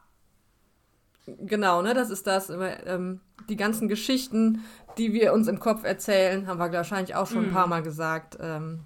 Genau, 1.26 1.82
ne, 1.82 1.94
das 1.94 2.10
ist 2.10 2.28
das. 2.28 2.50
Ähm, 2.50 3.22
die 3.48 3.56
ganzen 3.56 3.88
Geschichten, 3.88 4.66
die 4.98 5.14
wir 5.14 5.32
uns 5.34 5.48
im 5.48 5.60
Kopf 5.60 5.84
erzählen, 5.84 6.48
haben 6.48 6.60
wir 6.60 6.72
wahrscheinlich 6.72 7.16
auch 7.16 7.28
schon 7.28 7.44
mm. 7.44 7.46
ein 7.46 7.54
paar 7.54 7.68
Mal 7.68 7.84
gesagt. 7.84 8.38
Ähm, 8.42 8.84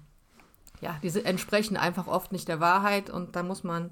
ja, 0.80 0.98
diese 1.02 1.24
entsprechen 1.24 1.76
einfach 1.76 2.06
oft 2.06 2.32
nicht 2.32 2.48
der 2.48 2.60
Wahrheit 2.60 3.10
und 3.10 3.36
da 3.36 3.42
muss 3.42 3.64
man 3.64 3.90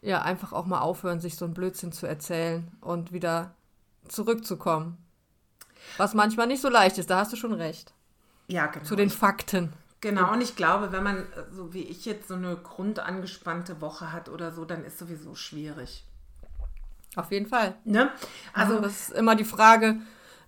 ja 0.00 0.22
einfach 0.22 0.52
auch 0.52 0.66
mal 0.66 0.80
aufhören, 0.80 1.20
sich 1.20 1.36
so 1.36 1.44
ein 1.44 1.54
Blödsinn 1.54 1.92
zu 1.92 2.06
erzählen 2.06 2.70
und 2.80 3.12
wieder 3.12 3.54
zurückzukommen. 4.08 4.98
Was 5.96 6.14
manchmal 6.14 6.46
nicht 6.46 6.62
so 6.62 6.68
leicht 6.68 6.98
ist, 6.98 7.10
da 7.10 7.18
hast 7.18 7.32
du 7.32 7.36
schon 7.36 7.52
recht. 7.52 7.92
Ja, 8.46 8.66
genau. 8.66 8.84
Zu 8.84 8.96
den 8.96 9.10
Fakten. 9.10 9.72
Genau, 10.00 10.32
und 10.32 10.40
ich 10.40 10.54
glaube, 10.54 10.92
wenn 10.92 11.02
man, 11.02 11.26
so 11.50 11.74
wie 11.74 11.82
ich 11.82 12.04
jetzt, 12.04 12.28
so 12.28 12.34
eine 12.34 12.56
grundangespannte 12.56 13.80
Woche 13.80 14.12
hat 14.12 14.28
oder 14.28 14.52
so, 14.52 14.64
dann 14.64 14.84
ist 14.84 14.98
sowieso 14.98 15.34
schwierig. 15.34 16.04
Auf 17.16 17.32
jeden 17.32 17.46
Fall. 17.46 17.74
Ne? 17.84 18.10
Also, 18.52 18.74
also 18.74 18.84
das 18.84 19.08
ist 19.08 19.10
immer 19.10 19.34
die 19.34 19.44
Frage, 19.44 19.96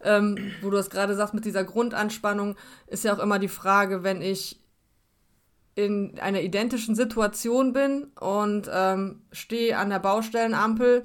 ähm, 0.03 0.53
wo 0.63 0.71
du 0.71 0.77
es 0.77 0.89
gerade 0.89 1.17
sagst, 1.17 1.35
mit 1.35 1.45
dieser 1.45 1.65
Grundanspannung, 1.65 2.57
ist 2.87 3.05
ja 3.05 3.13
auch 3.13 3.19
immer 3.19 3.41
die 3.41 3.49
Frage, 3.49 4.05
wenn 4.05 4.23
ich 4.23 4.60
in 5.75 6.19
einer 6.21 6.41
identischen 6.41 6.95
Situation 6.95 7.73
bin 7.73 8.09
und 8.21 8.71
ähm, 8.73 9.23
stehe 9.33 9.79
an 9.79 9.91
der 9.91 10.01
Baustellenampel 10.01 11.05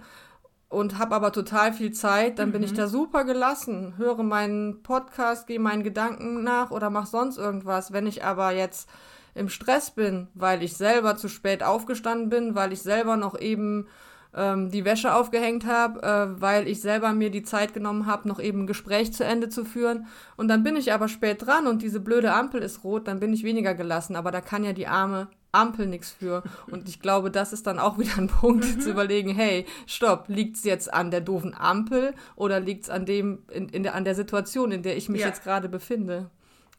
und 0.70 0.98
habe 0.98 1.16
aber 1.16 1.32
total 1.32 1.72
viel 1.72 1.92
Zeit, 1.92 2.40
dann 2.40 2.50
mhm. 2.50 2.54
bin 2.54 2.64
ich 2.64 2.72
mhm. 2.72 2.78
da 2.78 2.88
super 2.88 3.24
gelassen, 3.24 3.94
höre 3.98 4.24
meinen 4.24 4.84
Podcast, 4.84 5.48
gehe 5.48 5.60
meinen 5.60 5.84
Gedanken 5.84 6.44
nach 6.44 6.72
oder 6.72 6.90
mache 6.90 7.08
sonst 7.08 7.38
irgendwas. 7.38 7.94
Wenn 7.94 8.08
ich 8.08 8.24
aber 8.24 8.52
jetzt 8.52 8.90
im 9.36 9.50
Stress 9.50 9.92
bin, 9.92 10.28
weil 10.34 10.64
ich 10.64 10.76
selber 10.76 11.18
zu 11.18 11.28
spät 11.28 11.64
aufgestanden 11.64 12.30
bin, 12.30 12.56
weil 12.56 12.74
ich 12.74 12.82
selber 12.82 13.18
noch 13.18 13.40
eben 13.40 13.88
ähm, 14.36 14.70
die 14.70 14.86
Wäsche 14.86 15.14
aufgehängt 15.14 15.66
habe, 15.66 16.04
äh, 16.04 16.42
weil 16.42 16.68
ich 16.68 16.82
selber 16.82 17.14
mir 17.14 17.32
die 17.32 17.44
Zeit 17.44 17.74
genommen 17.74 18.06
habe, 18.06 18.28
noch 18.28 18.40
eben 18.40 18.62
ein 18.62 18.68
Gespräch 18.68 19.14
zu 19.14 19.24
Ende 19.24 19.50
zu 19.50 19.64
führen. 19.64 20.08
Und 20.36 20.50
dann 20.50 20.64
bin 20.64 20.76
ich 20.76 20.92
aber 20.92 21.08
spät 21.08 21.46
dran 21.46 21.68
und 21.68 21.82
diese 21.82 22.00
blöde 22.00 22.34
Ampel 22.34 22.62
ist 22.62 22.84
rot, 22.84 23.08
dann 23.08 23.20
bin 23.20 23.34
ich 23.34 23.44
weniger 23.44 23.74
gelassen. 23.74 24.16
Aber 24.16 24.32
da 24.32 24.42
kann 24.42 24.64
ja 24.64 24.74
die 24.74 24.88
arme 24.88 25.30
Ampel 25.54 25.88
nichts 25.88 26.12
für. 26.12 26.44
Und 26.70 26.90
ich 26.90 27.00
glaube, 27.00 27.32
das 27.32 27.54
ist 27.54 27.66
dann 27.66 27.80
auch 27.80 27.98
wieder 28.00 28.18
ein 28.18 28.28
Punkt 28.28 28.66
mhm. 28.66 28.82
zu 28.82 28.92
überlegen, 28.92 29.34
hey, 29.34 29.66
stopp, 29.88 30.26
liegt 30.28 30.58
es 30.58 30.64
jetzt 30.64 30.94
an 30.94 31.12
der 31.12 31.22
doofen 31.22 31.56
Ampel 31.56 32.14
oder 32.36 32.60
liegt 32.60 32.84
es 32.84 32.90
an 32.90 33.06
dem, 33.06 33.44
in, 33.52 33.70
in 33.70 33.84
der, 33.84 33.96
an 33.96 34.04
der 34.04 34.16
Situation, 34.16 34.72
in 34.72 34.84
der 34.84 34.98
ich 34.98 35.10
mich 35.10 35.22
ja. 35.22 35.28
jetzt 35.28 35.44
gerade 35.44 35.70
befinde? 35.70 36.30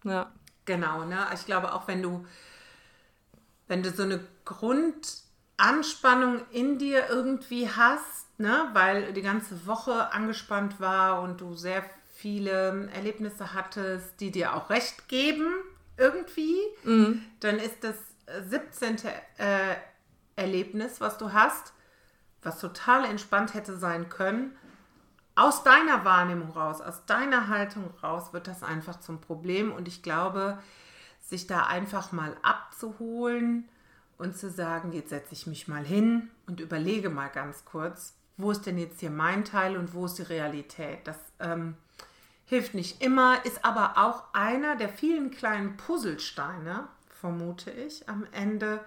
Ja. 0.04 0.30
Genau, 0.66 1.04
ne? 1.04 1.18
Ich 1.32 1.46
glaube 1.46 1.72
auch, 1.72 1.88
wenn 1.88 2.02
du, 2.02 2.24
wenn 3.68 3.82
du 3.82 3.90
so 3.90 4.02
eine 4.02 4.20
Grund 4.44 5.25
Anspannung 5.56 6.42
in 6.50 6.78
dir 6.78 7.08
irgendwie 7.08 7.68
hast, 7.68 8.26
ne, 8.38 8.68
weil 8.72 9.12
die 9.12 9.22
ganze 9.22 9.66
Woche 9.66 10.12
angespannt 10.12 10.80
war 10.80 11.22
und 11.22 11.40
du 11.40 11.54
sehr 11.54 11.84
viele 12.14 12.88
Erlebnisse 12.92 13.54
hattest, 13.54 14.20
die 14.20 14.30
dir 14.30 14.54
auch 14.54 14.70
recht 14.70 15.08
geben, 15.08 15.46
irgendwie, 15.96 16.56
mhm. 16.84 17.24
dann 17.40 17.58
ist 17.58 17.84
das 17.84 17.96
17. 18.48 18.98
Äh, 19.38 19.76
Erlebnis, 20.36 21.00
was 21.00 21.16
du 21.16 21.32
hast, 21.32 21.72
was 22.42 22.60
total 22.60 23.06
entspannt 23.06 23.54
hätte 23.54 23.76
sein 23.76 24.08
können, 24.08 24.56
aus 25.34 25.64
deiner 25.64 26.04
Wahrnehmung 26.04 26.50
raus, 26.50 26.80
aus 26.80 27.04
deiner 27.06 27.48
Haltung 27.48 27.90
raus, 28.02 28.32
wird 28.32 28.46
das 28.46 28.62
einfach 28.62 29.00
zum 29.00 29.20
Problem. 29.20 29.72
Und 29.72 29.88
ich 29.88 30.02
glaube, 30.02 30.58
sich 31.20 31.46
da 31.46 31.66
einfach 31.66 32.12
mal 32.12 32.36
abzuholen, 32.42 33.68
und 34.18 34.36
zu 34.36 34.50
sagen, 34.50 34.92
jetzt 34.92 35.10
setze 35.10 35.32
ich 35.32 35.46
mich 35.46 35.68
mal 35.68 35.84
hin 35.84 36.30
und 36.46 36.60
überlege 36.60 37.10
mal 37.10 37.28
ganz 37.28 37.64
kurz, 37.64 38.14
wo 38.36 38.50
ist 38.50 38.66
denn 38.66 38.78
jetzt 38.78 39.00
hier 39.00 39.10
mein 39.10 39.44
Teil 39.44 39.76
und 39.76 39.94
wo 39.94 40.06
ist 40.06 40.14
die 40.14 40.22
Realität. 40.22 41.00
Das 41.04 41.18
ähm, 41.40 41.76
hilft 42.46 42.74
nicht 42.74 43.02
immer, 43.02 43.44
ist 43.44 43.64
aber 43.64 43.94
auch 43.96 44.24
einer 44.32 44.76
der 44.76 44.88
vielen 44.88 45.30
kleinen 45.30 45.76
Puzzlesteine, 45.76 46.88
vermute 47.08 47.70
ich, 47.70 48.08
am 48.08 48.26
Ende, 48.32 48.80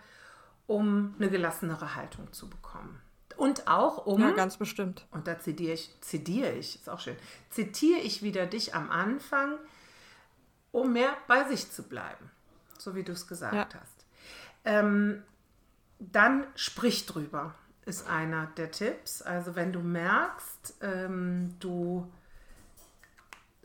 um 0.68 1.16
eine 1.18 1.30
gelassenere 1.30 1.96
Haltung 1.96 2.32
zu 2.32 2.50
bekommen. 2.50 3.02
Und 3.38 3.68
auch 3.68 4.06
um. 4.06 4.22
Ja, 4.22 4.32
ganz 4.32 4.58
bestimmt. 4.58 5.06
Und 5.12 5.28
da 5.28 5.40
zitiere 5.40 5.74
ich, 5.74 5.90
zitiere 6.02 6.52
ich, 6.52 6.76
ist 6.76 6.90
auch 6.90 7.00
schön, 7.00 7.16
zitiere 7.50 8.00
ich 8.00 8.22
wieder 8.22 8.46
dich 8.46 8.76
am 8.76 8.92
Anfang, 8.92 9.58
um 10.72 10.94
mehr 10.94 11.16
bei 11.28 11.48
sich 11.48 11.72
zu 11.72 11.84
bleiben. 11.84 12.30
So 12.78 12.96
wie 12.96 13.04
du 13.04 13.14
es 13.14 13.28
gesagt 13.28 13.74
ja. 13.74 13.80
hast. 13.80 14.06
Ähm, 14.66 15.24
dann 16.00 16.46
sprich 16.56 17.06
drüber, 17.06 17.56
ist 17.86 18.08
einer 18.08 18.48
der 18.58 18.72
Tipps. 18.72 19.22
Also 19.22 19.56
wenn 19.56 19.74
du 19.74 19.80
merkst, 19.80 20.75
ähm, 20.82 21.56
du, 21.60 22.10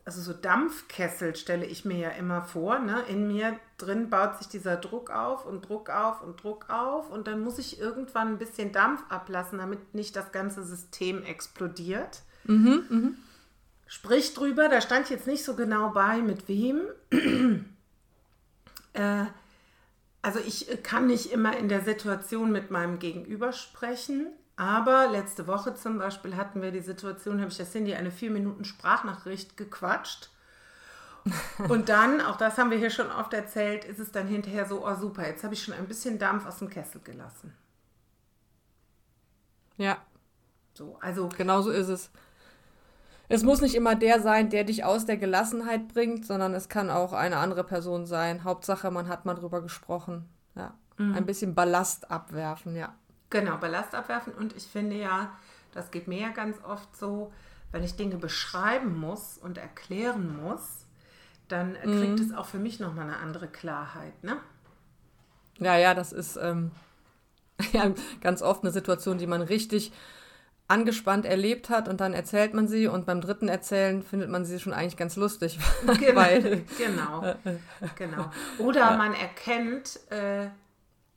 also 0.05 0.21
so 0.21 0.33
Dampfkessel 0.33 1.37
stelle 1.37 1.67
ich 1.67 1.85
mir 1.85 1.99
ja 1.99 2.11
immer 2.11 2.43
vor, 2.43 2.79
ne? 2.81 3.03
in 3.09 3.29
mir 3.29 3.59
drin 3.79 4.11
baut 4.11 4.39
sich 4.39 4.49
dieser 4.49 4.77
Druck 4.77 5.11
auf 5.11 5.47
und 5.47 5.69
Druck 5.69 5.91
auf 5.91 6.23
und 6.23 6.43
Druck 6.43 6.71
auf 6.71 7.11
und 7.11 7.27
dann 7.27 7.41
muss 7.41 7.59
ich 7.59 7.79
irgendwann 7.79 8.29
ein 8.29 8.39
bisschen 8.39 8.73
Dampf 8.73 9.03
ablassen, 9.11 9.59
damit 9.59 9.95
nicht 9.95 10.17
das 10.17 10.33
ganze 10.33 10.65
System 10.65 11.23
explodiert. 11.23 12.23
Mhm, 12.45 12.85
mh. 12.89 13.09
Sprich 13.87 14.35
drüber, 14.35 14.69
da 14.69 14.81
stand 14.81 15.11
jetzt 15.11 15.27
nicht 15.27 15.45
so 15.45 15.55
genau 15.55 15.91
bei, 15.91 16.21
mit 16.21 16.49
wem. 16.49 16.81
äh, 18.95 19.27
also 20.25 20.41
ich 20.41 20.71
äh, 20.71 20.77
kann 20.79 21.07
nicht 21.07 21.31
immer 21.31 21.57
in 21.57 21.69
der 21.69 21.83
Situation 21.83 22.51
mit 22.51 22.71
meinem 22.71 22.99
Gegenüber 22.99 23.53
sprechen, 23.53 24.29
aber 24.57 25.09
letzte 25.09 25.47
Woche 25.47 25.75
zum 25.75 25.99
Beispiel 25.99 26.37
hatten 26.37 26.63
wir 26.63 26.71
die 26.71 26.81
Situation, 26.81 27.41
habe 27.41 27.51
ich 27.51 27.57
der 27.59 27.71
Cindy 27.71 27.95
eine 27.95 28.11
vier 28.11 28.31
Minuten 28.31 28.65
Sprachnachricht 28.65 29.57
gequatscht. 29.57 30.31
Und 31.69 31.89
dann, 31.89 32.21
auch 32.21 32.37
das 32.37 32.57
haben 32.57 32.71
wir 32.71 32.79
hier 32.79 32.91
schon 32.91 33.11
oft 33.11 33.35
erzählt, 33.35 33.85
ist 33.85 33.99
es 33.99 34.13
dann 34.13 34.27
hinterher 34.27 34.67
so, 34.67 34.87
oh 34.87 34.95
super, 34.95 35.27
jetzt 35.27 35.45
habe 35.45 35.55
ich 35.55 35.63
schon 35.63 35.75
ein 35.75 35.87
bisschen 35.87 36.19
Dampf 36.19 36.47
aus 36.47 36.59
dem 36.59 36.71
Kessel 36.71 37.01
gelassen. 37.03 37.55
Ja. 39.77 39.99
So, 40.75 40.99
also. 41.01 41.29
Genau 41.37 41.61
so 41.61 41.71
ist 41.71 41.89
es 41.89 42.11
es 43.35 43.43
muss 43.43 43.61
nicht 43.61 43.75
immer 43.75 43.95
der 43.95 44.21
sein, 44.21 44.51
der 44.51 44.65
dich 44.65 44.85
aus 44.85 45.07
der 45.07 45.17
Gelassenheit 45.17 45.89
bringt, 45.89 46.27
sondern 46.27 46.55
es 46.55 46.69
kann 46.69 46.91
auch 46.91 47.13
eine 47.13 47.39
andere 47.39 47.65
Person 47.65 48.07
sein. 48.07 48.45
Hauptsache, 48.45 48.91
man 48.91 49.09
hat 49.09 49.25
mal 49.25 49.35
drüber 49.35 49.61
gesprochen. 49.61 50.29
Ja. 50.55 50.75
Mhm. 50.97 51.15
Ein 51.15 51.27
bisschen 51.27 51.55
Ballast 51.55 52.11
abwerfen, 52.11 52.77
ja. 52.77 52.95
Genau, 53.31 53.57
Ballast 53.57 53.95
abwerfen. 53.95 54.33
Und 54.33 54.57
ich 54.57 54.65
finde 54.65 54.97
ja, 54.97 55.33
das 55.73 55.91
geht 55.91 56.07
mir 56.07 56.21
ja 56.21 56.29
ganz 56.31 56.57
oft 56.65 56.97
so, 56.97 57.33
wenn 57.73 57.83
ich 57.83 57.97
Dinge 57.97 58.17
beschreiben 58.17 58.99
muss 58.99 59.39
und 59.39 59.59
erklären 59.59 60.41
muss, 60.41 60.87
dann 61.49 61.73
mhm. 61.85 62.01
kriegt 62.01 62.21
es 62.21 62.33
auch 62.33 62.47
für 62.47 62.59
mich 62.59 62.79
nochmal 62.79 63.07
eine 63.07 63.17
andere 63.17 63.49
Klarheit, 63.49 64.23
ne? 64.23 64.37
Ja, 65.59 65.77
ja, 65.77 65.95
das 65.95 66.13
ist 66.13 66.37
ähm, 66.37 66.71
ja, 67.73 67.93
ganz 68.21 68.43
oft 68.43 68.63
eine 68.63 68.73
Situation, 68.73 69.19
die 69.19 69.27
man 69.27 69.43
richtig 69.43 69.93
angespannt 70.67 71.27
erlebt 71.27 71.69
hat 71.69 71.89
und 71.89 72.01
dann 72.01 72.15
erzählt 72.15 72.55
man 72.55 72.69
sie 72.69 72.87
und 72.87 73.05
beim 73.05 73.21
dritten 73.21 73.49
Erzählen 73.49 74.03
findet 74.03 74.31
man 74.31 74.45
sie 74.45 74.59
schon 74.59 74.73
eigentlich 74.73 74.97
ganz 74.97 75.17
lustig. 75.17 75.59
Genau, 75.99 76.17
weil, 76.17 76.65
genau, 76.79 77.35
genau. 77.97 78.31
Oder 78.59 78.97
man 78.97 79.15
erkennt, 79.15 80.01
äh, 80.11 80.49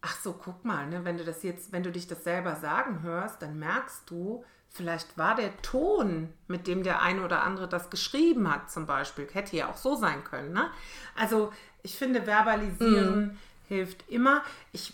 ach 0.01 0.19
so, 0.21 0.33
guck 0.33 0.65
mal, 0.65 0.87
ne, 0.87 1.05
wenn 1.05 1.17
du 1.17 1.23
das 1.23 1.43
jetzt, 1.43 1.71
wenn 1.71 1.83
du 1.83 1.91
dich 1.91 2.07
das 2.07 2.23
selber 2.23 2.55
sagen 2.55 3.01
hörst, 3.01 3.41
dann 3.41 3.57
merkst 3.57 4.09
du, 4.09 4.43
vielleicht 4.69 5.17
war 5.17 5.35
der 5.35 5.55
Ton, 5.61 6.33
mit 6.47 6.67
dem 6.67 6.83
der 6.83 7.01
eine 7.01 7.23
oder 7.23 7.43
andere 7.43 7.69
das 7.69 7.89
geschrieben 7.89 8.51
hat, 8.53 8.69
zum 8.69 8.85
Beispiel, 8.85 9.27
hätte 9.31 9.55
ja 9.55 9.69
auch 9.69 9.77
so 9.77 9.95
sein 9.95 10.23
können. 10.23 10.51
Ne? 10.51 10.69
Also 11.15 11.51
ich 11.83 11.97
finde, 11.97 12.23
verbalisieren 12.23 13.25
mm. 13.25 13.37
hilft 13.67 14.09
immer. 14.09 14.43
Ich 14.73 14.93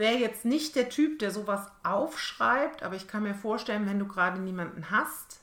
wäre 0.00 0.16
jetzt 0.16 0.44
nicht 0.44 0.74
der 0.74 0.88
Typ, 0.88 1.20
der 1.20 1.30
sowas 1.30 1.70
aufschreibt, 1.84 2.82
aber 2.82 2.96
ich 2.96 3.06
kann 3.06 3.22
mir 3.22 3.34
vorstellen, 3.34 3.86
wenn 3.86 4.00
du 4.00 4.08
gerade 4.08 4.40
niemanden 4.40 4.90
hast, 4.90 5.40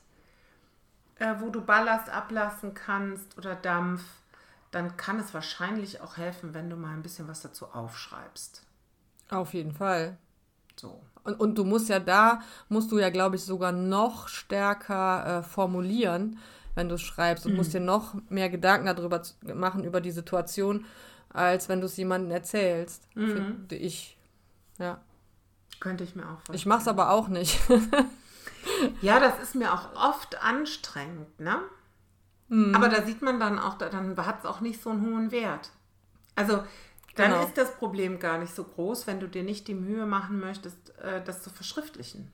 äh, 1.18 1.36
wo 1.38 1.48
du 1.48 1.62
Ballast 1.62 2.10
ablassen 2.10 2.74
kannst 2.74 3.38
oder 3.38 3.54
Dampf, 3.54 4.02
dann 4.70 4.96
kann 4.98 5.18
es 5.18 5.32
wahrscheinlich 5.32 6.02
auch 6.02 6.18
helfen, 6.18 6.52
wenn 6.52 6.68
du 6.68 6.76
mal 6.76 6.92
ein 6.92 7.02
bisschen 7.02 7.28
was 7.28 7.40
dazu 7.40 7.66
aufschreibst. 7.66 8.66
Auf 9.30 9.54
jeden 9.54 9.72
Fall. 9.72 10.18
So. 10.76 11.00
Und, 11.24 11.40
und 11.40 11.56
du 11.56 11.64
musst 11.64 11.88
ja 11.88 12.00
da, 12.00 12.40
musst 12.68 12.92
du 12.92 12.98
ja, 12.98 13.10
glaube 13.10 13.36
ich, 13.36 13.44
sogar 13.44 13.72
noch 13.72 14.28
stärker 14.28 15.38
äh, 15.38 15.42
formulieren, 15.42 16.38
wenn 16.74 16.88
du 16.88 16.96
es 16.96 17.02
schreibst 17.02 17.46
und 17.46 17.52
mhm. 17.52 17.58
musst 17.58 17.74
dir 17.74 17.80
noch 17.80 18.14
mehr 18.28 18.50
Gedanken 18.50 18.86
darüber 18.86 19.22
machen, 19.54 19.84
über 19.84 20.00
die 20.00 20.10
Situation, 20.10 20.84
als 21.30 21.68
wenn 21.68 21.80
du 21.80 21.86
es 21.86 21.96
jemandem 21.96 22.30
erzählst, 22.30 23.06
mhm. 23.14 23.28
finde 23.28 23.76
ich. 23.76 24.17
Ja. 24.78 25.00
Könnte 25.80 26.04
ich 26.04 26.16
mir 26.16 26.24
auch 26.24 26.34
vorstellen. 26.36 26.56
Ich 26.56 26.66
mache 26.66 26.80
es 26.82 26.88
aber 26.88 27.10
auch 27.10 27.28
nicht. 27.28 27.60
ja, 29.00 29.20
das 29.20 29.38
ist 29.40 29.54
mir 29.54 29.72
auch 29.72 29.94
oft 29.94 30.42
anstrengend, 30.42 31.38
ne? 31.40 31.60
Mhm. 32.48 32.74
Aber 32.74 32.88
da 32.88 33.04
sieht 33.04 33.22
man 33.22 33.38
dann 33.38 33.58
auch, 33.58 33.78
dann 33.78 34.16
hat 34.16 34.40
es 34.40 34.46
auch 34.46 34.60
nicht 34.60 34.82
so 34.82 34.90
einen 34.90 35.02
hohen 35.02 35.30
Wert. 35.30 35.70
Also 36.34 36.62
dann 37.14 37.32
Genau. 37.32 37.44
ist 37.44 37.58
das 37.58 37.74
Problem 37.76 38.20
gar 38.20 38.38
nicht 38.38 38.54
so 38.54 38.64
groß, 38.64 39.06
wenn 39.06 39.18
du 39.20 39.28
dir 39.28 39.42
nicht 39.42 39.66
die 39.66 39.74
Mühe 39.74 40.06
machen 40.06 40.38
möchtest, 40.38 40.96
äh, 40.98 41.22
das 41.22 41.42
zu 41.42 41.50
verschriftlichen. 41.50 42.30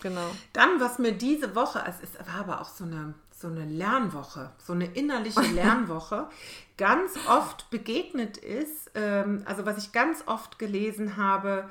Genau. 0.00 0.30
Dann, 0.52 0.80
was 0.80 0.98
mir 0.98 1.12
diese 1.12 1.54
Woche, 1.54 1.84
es 1.86 2.00
ist, 2.00 2.18
war 2.26 2.36
aber 2.40 2.60
auch 2.60 2.68
so 2.68 2.84
eine, 2.84 3.14
so 3.44 3.50
eine 3.50 3.66
Lernwoche, 3.66 4.52
so 4.56 4.72
eine 4.72 4.86
innerliche 4.86 5.42
Lernwoche, 5.54 6.28
ganz 6.78 7.12
oft 7.28 7.68
begegnet 7.68 8.38
ist, 8.38 8.90
ähm, 8.94 9.42
also 9.44 9.66
was 9.66 9.76
ich 9.76 9.92
ganz 9.92 10.24
oft 10.26 10.58
gelesen 10.58 11.18
habe, 11.18 11.68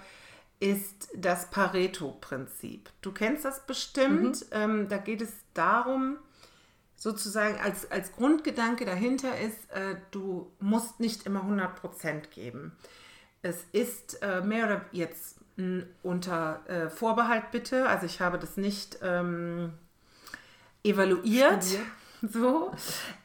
ist 0.60 1.10
das 1.16 1.50
Pareto-Prinzip. 1.50 2.92
Du 3.02 3.12
kennst 3.12 3.44
das 3.44 3.66
bestimmt. 3.66 4.46
Ähm, 4.52 4.88
da 4.88 4.98
geht 4.98 5.22
es 5.22 5.32
darum, 5.56 6.18
sozusagen 6.96 7.60
als, 7.60 7.90
als 7.92 8.14
Grundgedanke 8.14 8.86
dahinter 8.86 9.36
ist, 9.40 9.72
äh, 9.72 9.96
du 10.12 10.52
musst 10.60 11.00
nicht 11.00 11.26
immer 11.26 11.42
100% 11.42 12.30
geben. 12.30 12.78
Es 13.42 13.66
ist 13.72 14.22
äh, 14.22 14.42
mehr 14.42 14.68
oder 14.68 14.86
jetzt 14.92 15.40
mh, 15.58 15.86
unter 16.04 16.62
äh, 16.70 16.90
Vorbehalt 16.92 17.50
bitte, 17.52 17.88
also 17.90 18.06
ich 18.06 18.22
habe 18.22 18.38
das 18.38 18.58
nicht 18.58 19.00
ähm, 19.02 19.74
evaluiert, 20.84 21.64
Studiert. 21.64 21.86
so, 22.22 22.72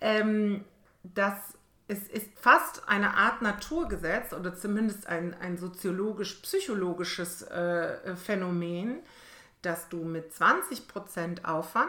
ähm, 0.01 0.65
dass 1.03 1.37
es 1.89 2.07
ist 2.07 2.39
fast 2.39 2.87
eine 2.87 3.15
Art 3.15 3.41
Naturgesetz 3.41 4.35
oder 4.35 4.55
zumindest 4.55 5.07
ein, 5.07 5.35
ein 5.41 5.57
soziologisch-psychologisches 5.57 7.43
äh, 7.43 8.15
Phänomen, 8.15 9.01
dass 9.63 9.89
du 9.89 10.05
mit 10.05 10.33
20% 10.33 11.45
Aufwand 11.45 11.89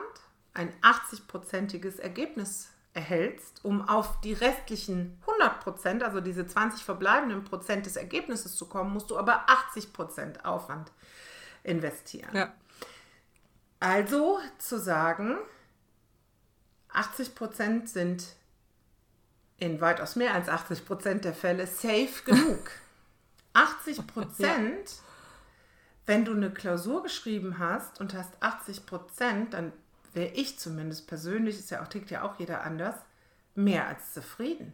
ein 0.53 0.73
80-prozentiges 0.81 1.99
Ergebnis 1.99 2.69
erhältst, 2.93 3.63
um 3.63 3.87
auf 3.87 4.21
die 4.21 4.33
restlichen 4.33 5.21
100%, 5.25 6.01
also 6.01 6.21
diese 6.21 6.47
20 6.47 6.83
verbleibenden 6.83 7.43
Prozent 7.43 7.85
des 7.85 7.97
Ergebnisses 7.97 8.55
zu 8.55 8.67
kommen, 8.67 8.91
musst 8.91 9.09
du 9.09 9.17
aber 9.17 9.45
80% 9.47 10.43
Aufwand 10.43 10.91
investieren. 11.63 12.33
Ja. 12.33 12.53
Also 13.79 14.39
zu 14.57 14.79
sagen, 14.79 15.37
80% 16.93 17.87
sind 17.87 18.25
in 19.57 19.81
weitaus 19.81 20.15
mehr 20.15 20.33
als 20.33 20.47
80% 20.47 21.19
der 21.19 21.33
Fälle 21.33 21.67
safe 21.67 22.23
genug. 22.25 22.71
80%, 23.53 24.99
wenn 26.05 26.25
du 26.25 26.33
eine 26.33 26.51
Klausur 26.51 27.03
geschrieben 27.03 27.59
hast 27.59 27.99
und 27.99 28.13
hast 28.13 28.41
80%, 28.41 29.49
dann 29.49 29.73
wäre 30.13 30.33
ich 30.33 30.59
zumindest 30.59 31.07
persönlich, 31.07 31.57
ist 31.59 31.71
ja 31.71 31.83
auch, 31.83 31.87
tickt 31.87 32.09
ja 32.11 32.23
auch 32.23 32.39
jeder 32.39 32.63
anders, 32.63 32.95
mehr 33.55 33.87
als 33.87 34.13
zufrieden. 34.13 34.73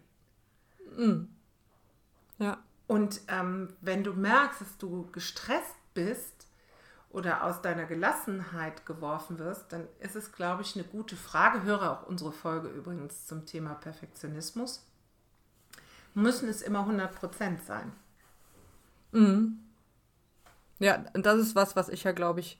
Ja. 2.37 2.63
Und 2.87 3.21
ähm, 3.27 3.73
wenn 3.81 4.03
du 4.03 4.13
merkst, 4.13 4.61
dass 4.61 4.77
du 4.77 5.09
gestresst 5.11 5.75
bist 5.93 6.34
oder 7.15 7.45
aus 7.45 7.61
deiner 7.61 7.85
Gelassenheit 7.85 8.85
geworfen 8.85 9.39
wirst, 9.39 9.71
dann 9.71 9.87
ist 10.01 10.17
es, 10.17 10.33
glaube 10.33 10.63
ich, 10.63 10.75
eine 10.75 10.83
gute 10.83 11.15
Frage. 11.15 11.63
Höre 11.63 11.89
auch 11.89 12.07
unsere 12.07 12.33
Folge 12.33 12.67
übrigens 12.67 13.25
zum 13.25 13.45
Thema 13.45 13.73
Perfektionismus. 13.73 14.85
Müssen 16.13 16.49
es 16.49 16.61
immer 16.61 16.85
100% 16.85 17.63
sein? 17.65 17.93
Ja, 20.79 21.05
und 21.13 21.25
das 21.25 21.39
ist 21.39 21.55
was, 21.55 21.77
was 21.77 21.87
ich 21.87 22.03
ja, 22.03 22.11
glaube 22.11 22.41
ich, 22.41 22.59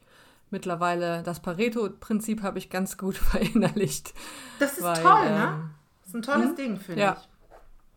mittlerweile, 0.52 1.22
das 1.24 1.42
Pareto-Prinzip 1.42 2.42
habe 2.42 2.58
ich 2.58 2.70
ganz 2.70 2.98
gut 2.98 3.18
verinnerlicht. 3.18 4.14
Das 4.60 4.78
ist 4.78 4.84
Weil, 4.84 5.04
toll, 5.04 5.26
ähm, 5.26 5.34
ne? 5.34 5.70
Das 6.00 6.08
ist 6.08 6.16
ein 6.16 6.22
tolles 6.22 6.56
Ding, 6.56 6.80
finde 6.80 7.02
ja. 7.02 7.18
ich. 7.20 7.30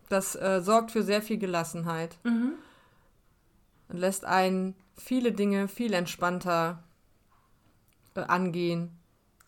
Das 0.09 0.35
äh, 0.35 0.59
sorgt 0.61 0.91
für 0.91 1.03
sehr 1.03 1.21
viel 1.21 1.37
Gelassenheit. 1.37 2.17
Mhm. 2.25 2.55
Und 3.87 3.97
lässt 3.97 4.25
einen 4.25 4.75
viele 4.99 5.31
Dinge 5.31 5.67
viel 5.67 5.93
entspannter 5.93 6.83
äh, 8.15 8.21
angehen, 8.21 8.99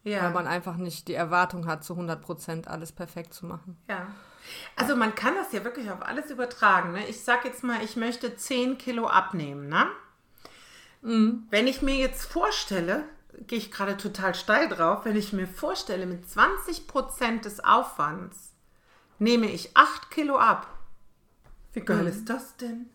Ja. 0.03 0.23
weil 0.23 0.31
man 0.31 0.47
einfach 0.47 0.77
nicht 0.77 1.07
die 1.07 1.13
Erwartung 1.13 1.67
hat, 1.67 1.83
zu 1.83 1.93
100% 1.95 2.67
alles 2.67 2.91
perfekt 2.91 3.33
zu 3.33 3.45
machen. 3.45 3.77
Ja. 3.89 4.07
Also 4.75 4.95
man 4.95 5.13
kann 5.13 5.35
das 5.35 5.51
ja 5.53 5.63
wirklich 5.63 5.91
auf 5.91 6.01
alles 6.01 6.31
übertragen. 6.31 6.93
Ne? 6.93 7.07
Ich 7.07 7.21
sag 7.23 7.45
jetzt 7.45 7.63
mal, 7.63 7.83
ich 7.83 7.95
möchte 7.95 8.35
10 8.35 8.77
Kilo 8.79 9.05
abnehmen. 9.07 9.67
Ne? 9.69 9.85
Wenn 11.49 11.67
ich 11.67 11.81
mir 11.81 11.95
jetzt 11.95 12.25
vorstelle, 12.25 13.03
gehe 13.47 13.57
ich 13.59 13.71
gerade 13.71 13.97
total 13.97 14.33
steil 14.35 14.67
drauf, 14.69 15.05
wenn 15.05 15.15
ich 15.15 15.31
mir 15.33 15.47
vorstelle, 15.47 16.05
mit 16.05 16.25
20% 16.25 17.41
des 17.41 17.63
Aufwands 17.63 18.53
nehme 19.19 19.47
ich 19.47 19.75
8 19.77 20.09
Kilo 20.11 20.37
ab. 20.37 20.67
Wie 21.73 21.81
geil 21.81 22.05
ist 22.07 22.29
das 22.29 22.57
denn? 22.57 22.89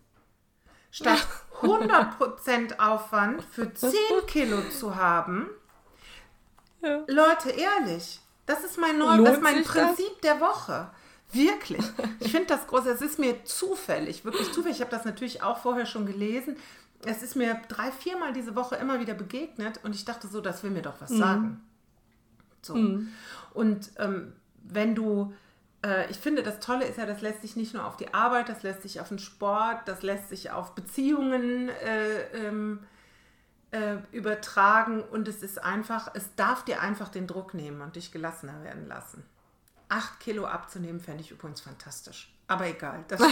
Statt 0.96 1.26
100% 1.60 2.78
Aufwand 2.78 3.42
für 3.44 3.72
10 3.72 3.90
Kilo 4.26 4.62
zu 4.70 4.96
haben, 4.96 5.46
Ja. 6.82 7.02
Leute, 7.06 7.50
ehrlich, 7.50 8.20
das 8.46 8.64
ist 8.64 8.78
mein, 8.78 8.98
neu, 8.98 9.16
Lohnt 9.16 9.28
das 9.28 9.36
ist 9.36 9.42
mein 9.42 9.56
sich 9.56 9.66
das? 9.66 9.74
Prinzip 9.74 10.22
der 10.22 10.40
Woche. 10.40 10.90
Wirklich. 11.32 11.84
Ich 12.20 12.30
finde 12.30 12.46
das 12.46 12.66
groß. 12.66 12.86
Es 12.86 13.02
ist 13.02 13.18
mir 13.18 13.44
zufällig, 13.44 14.24
wirklich 14.24 14.52
zufällig. 14.52 14.76
Ich 14.76 14.80
habe 14.80 14.90
das 14.94 15.04
natürlich 15.04 15.42
auch 15.42 15.58
vorher 15.58 15.84
schon 15.84 16.06
gelesen. 16.06 16.56
Es 17.04 17.22
ist 17.22 17.34
mir 17.36 17.60
drei, 17.68 17.90
viermal 17.90 18.32
diese 18.32 18.54
Woche 18.54 18.76
immer 18.76 19.00
wieder 19.00 19.14
begegnet 19.14 19.80
und 19.82 19.94
ich 19.94 20.04
dachte 20.04 20.28
so, 20.28 20.40
das 20.40 20.62
will 20.62 20.70
mir 20.70 20.82
doch 20.82 21.00
was 21.00 21.10
sagen. 21.10 21.60
So. 22.62 22.74
Und 23.52 23.90
ähm, 23.98 24.32
wenn 24.62 24.94
du, 24.94 25.34
äh, 25.86 26.10
ich 26.10 26.18
finde, 26.18 26.42
das 26.42 26.58
Tolle 26.60 26.84
ist 26.86 26.98
ja, 26.98 27.06
das 27.06 27.20
lässt 27.20 27.42
sich 27.42 27.56
nicht 27.56 27.72
nur 27.74 27.84
auf 27.84 27.96
die 27.96 28.12
Arbeit, 28.12 28.48
das 28.48 28.62
lässt 28.62 28.82
sich 28.82 29.00
auf 29.00 29.08
den 29.08 29.18
Sport, 29.18 29.86
das 29.86 30.02
lässt 30.02 30.28
sich 30.28 30.50
auf 30.50 30.74
Beziehungen 30.74 31.68
äh, 31.68 32.22
ähm, 32.34 32.80
äh, 33.70 33.96
übertragen 34.12 35.02
und 35.02 35.28
es 35.28 35.42
ist 35.42 35.62
einfach, 35.62 36.10
es 36.14 36.34
darf 36.34 36.64
dir 36.64 36.80
einfach 36.80 37.08
den 37.08 37.26
Druck 37.26 37.54
nehmen 37.54 37.80
und 37.82 37.96
dich 37.96 38.10
gelassener 38.10 38.62
werden 38.64 38.88
lassen. 38.88 39.24
Acht 39.88 40.18
Kilo 40.18 40.46
abzunehmen, 40.46 41.00
fände 41.00 41.22
ich 41.22 41.30
übrigens 41.30 41.60
fantastisch. 41.60 42.32
Aber 42.48 42.66
egal. 42.66 43.04
Das, 43.08 43.20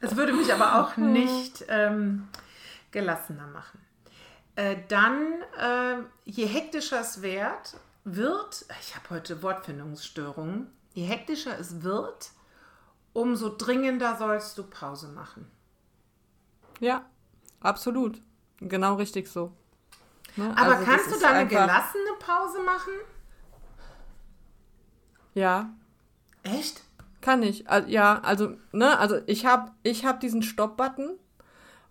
das 0.00 0.16
würde 0.16 0.32
mich 0.32 0.52
aber 0.52 0.80
auch 0.80 0.96
nicht 0.96 1.64
ähm, 1.68 2.28
gelassener 2.92 3.48
machen. 3.48 3.80
Äh, 4.56 4.76
dann, 4.86 5.42
äh, 5.58 5.96
je 6.24 6.46
hektischer 6.46 7.00
es 7.00 7.22
wird, 7.22 7.74
wird, 8.04 8.66
ich 8.80 8.94
habe 8.94 9.10
heute 9.10 9.42
Wortfindungsstörungen, 9.42 10.70
je 10.92 11.04
hektischer 11.04 11.58
es 11.58 11.82
wird, 11.82 12.30
umso 13.12 13.54
dringender 13.56 14.16
sollst 14.16 14.56
du 14.58 14.64
Pause 14.64 15.08
machen. 15.08 15.50
Ja, 16.80 17.04
absolut. 17.60 18.20
Genau 18.60 18.94
richtig 18.94 19.28
so. 19.28 19.52
Ne? 20.36 20.52
Aber 20.56 20.76
Also 20.76 20.84
kannst 20.84 21.12
du 21.12 21.20
dann 21.20 21.34
eine 21.34 21.48
gelassene 21.48 22.12
Pause 22.18 22.62
machen? 22.62 22.92
Ja, 25.34 25.74
Echt? 26.44 26.82
Kann 27.20 27.42
ich. 27.42 27.68
Also, 27.68 27.88
ja, 27.88 28.20
also, 28.20 28.54
ne, 28.72 28.98
also 28.98 29.16
ich 29.26 29.46
habe 29.46 29.72
ich 29.82 30.04
hab 30.04 30.20
diesen 30.20 30.42
Stopp-Button 30.42 31.18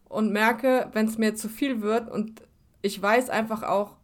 und 0.05 0.31
merke, 0.31 0.89
wenn 0.93 1.07
es 1.07 1.17
mir 1.17 1.35
zu 1.35 1.49
viel 1.49 1.81
wird 1.81 2.09
und 2.09 2.43
ich 2.83 3.01
weiß 3.01 3.29
einfach 3.29 3.63
auch, 3.63 3.97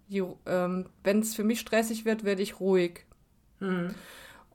ähm, 0.45 0.87
wenn 1.03 1.19
es 1.19 1.35
für 1.35 1.43
mich 1.43 1.59
stressig 1.59 2.05
wird, 2.05 2.23
werde 2.23 2.41
ich 2.41 2.59
ruhig. 2.59 3.05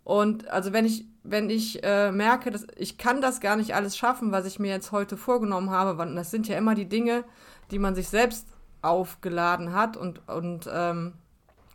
Und 0.04 0.48
also 0.48 0.72
wenn 0.72 0.84
ich, 0.84 1.06
wenn 1.22 1.48
ich 1.48 1.82
äh, 1.82 2.12
merke, 2.12 2.50
dass 2.50 2.66
ich 2.76 2.98
kann 2.98 3.22
das 3.22 3.40
gar 3.40 3.56
nicht 3.56 3.74
alles 3.74 3.96
schaffen, 3.96 4.32
was 4.32 4.44
ich 4.44 4.58
mir 4.58 4.70
jetzt 4.70 4.92
heute 4.92 5.16
vorgenommen 5.16 5.70
habe, 5.70 5.96
weil 5.96 6.14
das 6.14 6.30
sind 6.30 6.46
ja 6.46 6.58
immer 6.58 6.74
die 6.74 6.88
Dinge, 6.88 7.24
die 7.70 7.78
man 7.78 7.94
sich 7.94 8.08
selbst 8.08 8.46
aufgeladen 8.82 9.72
hat 9.72 9.96
und, 9.96 10.28
und 10.28 10.68
ähm, 10.70 11.14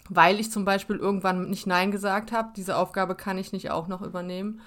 weil 0.10 0.40
ich 0.40 0.52
zum 0.52 0.66
Beispiel 0.66 0.98
irgendwann 0.98 1.50
nicht 1.50 1.66
Nein 1.66 1.92
gesagt 1.92 2.32
habe, 2.32 2.50
diese 2.56 2.78
Aufgabe 2.78 3.16
kann 3.16 3.38
ich 3.38 3.52
nicht 3.52 3.72
auch 3.72 3.88
noch 3.88 4.02
übernehmen, 4.02 4.62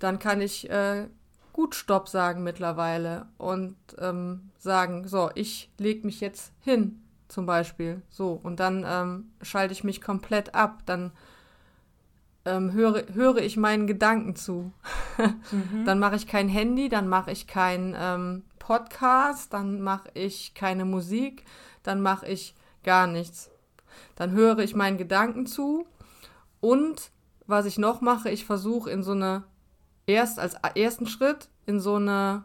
dann 0.00 0.18
kann 0.18 0.40
ich 0.40 0.68
äh, 0.68 1.08
gut 1.52 1.74
Stopp 1.74 2.08
sagen 2.08 2.42
mittlerweile 2.42 3.26
und 3.38 3.76
ähm, 3.98 4.50
sagen, 4.58 5.06
so, 5.06 5.30
ich 5.34 5.70
lege 5.78 6.06
mich 6.06 6.20
jetzt 6.20 6.52
hin, 6.60 7.02
zum 7.30 7.46
Beispiel, 7.46 8.02
so, 8.10 8.32
und 8.42 8.60
dann 8.60 8.84
ähm, 8.86 9.30
schalte 9.42 9.72
ich 9.72 9.84
mich 9.84 10.00
komplett 10.00 10.54
ab, 10.54 10.82
dann 10.86 11.12
ähm, 12.44 12.72
höre, 12.72 13.04
höre 13.12 13.38
ich 13.38 13.56
meinen 13.56 13.86
Gedanken 13.86 14.34
zu. 14.34 14.72
Dann 15.84 15.98
mache 15.98 16.16
ich 16.16 16.26
kein 16.26 16.48
Handy, 16.48 16.88
dann 16.88 17.06
mache 17.06 17.30
ich 17.30 17.46
kein 17.46 17.94
ähm, 17.98 18.44
Podcast, 18.58 19.52
dann 19.52 19.82
mache 19.82 20.08
ich 20.14 20.54
keine 20.54 20.86
Musik, 20.86 21.44
dann 21.82 22.00
mache 22.00 22.26
ich 22.26 22.54
gar 22.82 23.06
nichts. 23.06 23.50
Dann 24.16 24.30
höre 24.32 24.60
ich 24.60 24.74
meinen 24.74 24.96
Gedanken 24.96 25.44
zu 25.46 25.86
und 26.60 27.10
was 27.46 27.66
ich 27.66 27.76
noch 27.78 28.00
mache, 28.00 28.30
ich 28.30 28.44
versuche 28.46 28.90
in 28.90 29.02
so 29.02 29.12
eine, 29.12 29.42
erst 30.06 30.38
als 30.38 30.54
ersten 30.74 31.06
Schritt 31.06 31.48
in 31.66 31.78
so 31.80 31.96
eine 31.96 32.44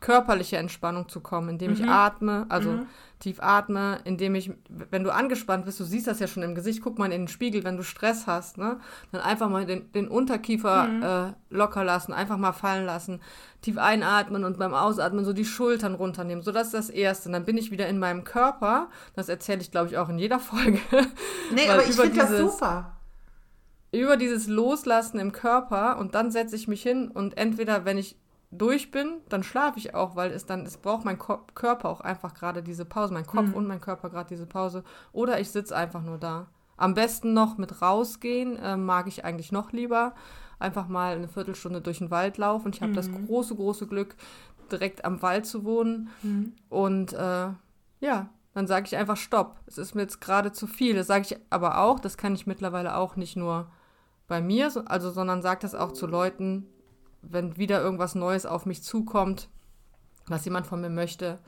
körperliche 0.00 0.58
Entspannung 0.58 1.08
zu 1.08 1.20
kommen, 1.20 1.48
indem 1.48 1.70
Mhm. 1.70 1.76
ich 1.76 1.88
atme, 1.88 2.44
also 2.50 2.80
tief 3.22 3.38
atme, 3.40 3.98
indem 4.04 4.34
ich, 4.34 4.50
wenn 4.68 5.04
du 5.04 5.14
angespannt 5.14 5.64
bist, 5.64 5.78
du 5.78 5.84
siehst 5.84 6.06
das 6.08 6.18
ja 6.18 6.26
schon 6.26 6.42
im 6.42 6.54
Gesicht, 6.56 6.82
guck 6.82 6.98
mal 6.98 7.04
in 7.06 7.12
den 7.12 7.28
Spiegel, 7.28 7.62
wenn 7.62 7.76
du 7.76 7.84
Stress 7.84 8.26
hast, 8.26 8.58
ne, 8.58 8.80
dann 9.12 9.20
einfach 9.20 9.48
mal 9.48 9.64
den, 9.64 9.90
den 9.92 10.08
Unterkiefer 10.08 10.84
Mhm. 10.84 11.02
äh, 11.02 11.32
locker 11.50 11.84
lassen, 11.84 12.12
einfach 12.12 12.36
mal 12.36 12.52
fallen 12.52 12.84
lassen, 12.84 13.20
tief 13.60 13.78
einatmen 13.78 14.44
und 14.44 14.58
beim 14.58 14.74
Ausatmen 14.74 15.24
so 15.24 15.32
die 15.32 15.44
Schultern 15.44 15.94
runternehmen. 15.94 16.42
So, 16.42 16.50
das 16.50 16.66
ist 16.68 16.74
das 16.74 16.90
Erste. 16.90 17.28
Und 17.28 17.34
dann 17.34 17.44
bin 17.44 17.56
ich 17.56 17.70
wieder 17.70 17.86
in 17.88 17.98
meinem 18.00 18.24
Körper. 18.24 18.88
Das 19.14 19.28
erzähle 19.28 19.60
ich, 19.60 19.70
glaube 19.70 19.86
ich, 19.88 19.96
auch 19.98 20.08
in 20.08 20.18
jeder 20.18 20.40
Folge. 20.40 20.80
Nee, 21.54 21.68
aber 21.68 21.84
ich 21.84 21.94
finde 21.94 22.16
das 22.16 22.36
super. 22.38 22.96
über 23.92 24.16
dieses 24.16 24.48
Loslassen 24.48 25.20
im 25.20 25.32
Körper 25.32 25.98
und 25.98 26.14
dann 26.14 26.30
setze 26.30 26.56
ich 26.56 26.66
mich 26.66 26.82
hin 26.82 27.08
und 27.08 27.36
entweder, 27.36 27.84
wenn 27.84 27.98
ich 27.98 28.16
durch 28.54 28.90
bin, 28.90 29.20
dann 29.30 29.42
schlafe 29.42 29.78
ich 29.78 29.94
auch, 29.94 30.14
weil 30.14 30.30
es 30.30 30.44
dann, 30.46 30.66
es 30.66 30.76
braucht 30.76 31.04
mein 31.04 31.18
Ko 31.18 31.38
Körper 31.54 31.88
auch 31.88 32.00
einfach 32.02 32.34
gerade 32.34 32.62
diese 32.62 32.84
Pause, 32.84 33.14
mein 33.14 33.26
Kopf 33.26 33.46
und 33.54 33.66
mein 33.66 33.80
Körper 33.80 34.10
gerade 34.10 34.28
diese 34.28 34.46
Pause. 34.46 34.84
Oder 35.12 35.40
ich 35.40 35.50
sitze 35.50 35.74
einfach 35.74 36.02
nur 36.02 36.18
da. 36.18 36.46
Am 36.76 36.94
besten 36.94 37.32
noch 37.32 37.58
mit 37.58 37.80
rausgehen, 37.82 38.56
äh, 38.58 38.76
mag 38.76 39.06
ich 39.08 39.24
eigentlich 39.24 39.52
noch 39.52 39.72
lieber. 39.72 40.14
Einfach 40.58 40.86
mal 40.86 41.16
eine 41.16 41.28
Viertelstunde 41.28 41.80
durch 41.80 41.98
den 41.98 42.10
Wald 42.10 42.38
laufen. 42.38 42.66
Und 42.66 42.76
ich 42.76 42.82
habe 42.82 42.92
das 42.92 43.08
große, 43.26 43.54
große 43.56 43.86
Glück, 43.86 44.14
direkt 44.70 45.04
am 45.04 45.22
Wald 45.22 45.46
zu 45.46 45.64
wohnen. 45.64 46.08
Und 46.68 47.12
äh, 47.14 47.48
ja, 48.00 48.28
dann 48.54 48.66
sage 48.66 48.86
ich 48.86 48.96
einfach 48.96 49.16
Stopp. 49.16 49.56
Es 49.66 49.78
ist 49.78 49.94
mir 49.94 50.02
jetzt 50.02 50.20
gerade 50.20 50.52
zu 50.52 50.66
viel. 50.66 50.94
Das 50.94 51.06
sage 51.06 51.24
ich 51.26 51.36
aber 51.50 51.78
auch, 51.78 51.98
das 52.00 52.16
kann 52.18 52.34
ich 52.34 52.46
mittlerweile 52.46 52.96
auch 52.96 53.16
nicht 53.16 53.36
nur 53.36 53.70
bei 54.28 54.40
mir, 54.40 54.70
so- 54.70 54.84
also 54.84 55.10
sondern 55.10 55.40
sage 55.42 55.60
das 55.62 55.74
auch 55.74 55.92
zu 55.92 56.06
Leuten, 56.06 56.66
wenn 57.22 57.56
wieder 57.56 57.80
irgendwas 57.80 58.14
Neues 58.14 58.46
auf 58.46 58.66
mich 58.66 58.82
zukommt, 58.82 59.48
was 60.26 60.44
jemand 60.44 60.66
von 60.66 60.80
mir 60.80 60.90
möchte, 60.90 61.38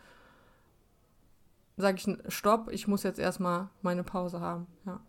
sage 1.76 1.98
ich 1.98 2.32
Stopp, 2.32 2.70
ich 2.70 2.86
muss 2.88 3.02
jetzt 3.02 3.18
erstmal 3.18 3.68
meine 3.82 4.04
Pause 4.04 4.40
haben. 4.40 4.66
Ja. 4.86 5.00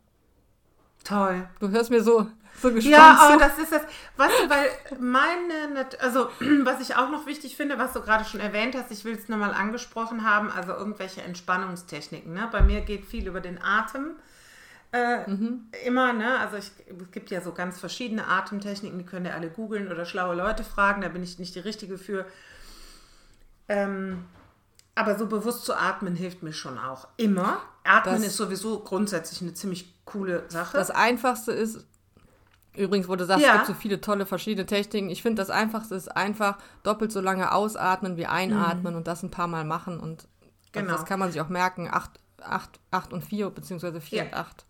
Toll. 1.03 1.47
Du 1.59 1.69
hörst 1.69 1.91
mir 1.91 2.01
so, 2.01 2.27
so 2.59 2.73
gespannt 2.73 2.95
Ja, 2.95 3.17
aber 3.19 3.33
zu. 3.33 3.39
das 3.39 3.59
ist 3.59 3.71
das, 3.71 3.83
weißt 4.17 4.33
du, 4.43 4.49
weil 4.49 4.69
meine, 4.99 5.87
also 5.99 6.29
was 6.63 6.81
ich 6.81 6.95
auch 6.95 7.11
noch 7.11 7.27
wichtig 7.27 7.55
finde, 7.55 7.77
was 7.77 7.93
du 7.93 8.01
gerade 8.01 8.25
schon 8.25 8.39
erwähnt 8.39 8.75
hast, 8.75 8.91
ich 8.91 9.05
will 9.05 9.13
es 9.13 9.29
nochmal 9.29 9.53
angesprochen 9.53 10.27
haben, 10.27 10.49
also 10.49 10.71
irgendwelche 10.73 11.21
Entspannungstechniken. 11.21 12.33
Ne? 12.33 12.49
Bei 12.51 12.61
mir 12.61 12.81
geht 12.81 13.05
viel 13.05 13.27
über 13.27 13.39
den 13.39 13.61
Atem. 13.61 14.15
Äh, 14.95 15.85
Immer, 15.85 16.13
ne? 16.13 16.39
Also 16.39 16.57
ich, 16.57 16.71
es 16.87 17.11
gibt 17.11 17.29
ja 17.31 17.41
so 17.41 17.51
ganz 17.51 17.79
verschiedene 17.79 18.27
Atemtechniken, 18.27 18.97
die 18.97 19.05
könnt 19.05 19.25
ihr 19.27 19.33
alle 19.35 19.49
googeln 19.49 19.91
oder 19.91 20.05
schlaue 20.05 20.35
Leute 20.35 20.63
fragen, 20.63 21.01
da 21.01 21.09
bin 21.09 21.21
ich 21.23 21.37
nicht 21.39 21.53
die 21.55 21.59
Richtige 21.59 21.97
für. 21.97 22.25
Ähm, 23.67 24.25
aber 24.93 25.17
so 25.17 25.27
bewusst 25.27 25.65
zu 25.65 25.73
atmen 25.75 26.15
hilft 26.15 26.43
mir 26.43 26.53
schon 26.53 26.77
auch. 26.77 27.07
Immer. 27.17 27.61
Atmen 27.83 28.15
Das- 28.15 28.27
ist 28.27 28.37
sowieso 28.37 28.79
grundsätzlich 28.79 29.41
eine 29.41 29.53
ziemlich 29.53 29.93
coole 30.05 30.43
Sache. 30.49 30.77
Das 30.77 30.91
Einfachste 30.91 31.51
ist, 31.51 31.85
übrigens, 32.75 33.07
wo 33.09 33.15
du 33.15 33.25
sagst, 33.25 33.43
Ja. 33.43 33.51
es 33.51 33.55
gibt 33.57 33.67
so 33.67 33.73
viele 33.73 33.99
tolle 34.01 34.25
verschiedene 34.25 34.65
Techniken. 34.65 35.09
Ich 35.09 35.21
finde, 35.21 35.41
das 35.41 35.49
Einfachste 35.49 35.95
ist 35.95 36.15
einfach 36.15 36.57
doppelt 36.83 37.11
so 37.11 37.19
lange 37.19 37.51
ausatmen 37.51 38.17
wie 38.17 38.27
einatmen 38.27 38.95
und 38.95 39.07
das 39.07 39.23
ein 39.23 39.31
paar 39.31 39.47
Mal 39.47 39.65
machen. 39.65 39.99
Und 39.99 40.27
Genau. 40.71 40.91
das 40.93 41.05
kann 41.05 41.19
man 41.19 41.31
sich 41.31 41.41
auch 41.41 41.49
merken. 41.49 41.89
Acht, 41.91 42.11
acht, 42.41 42.79
acht 42.91 43.11
und 43.13 43.23
vier, 43.23 43.49
beziehungsweise 43.49 43.99
vier 44.01 44.19
Ja. 44.19 44.23
und 44.25 44.33
acht. 44.35 44.64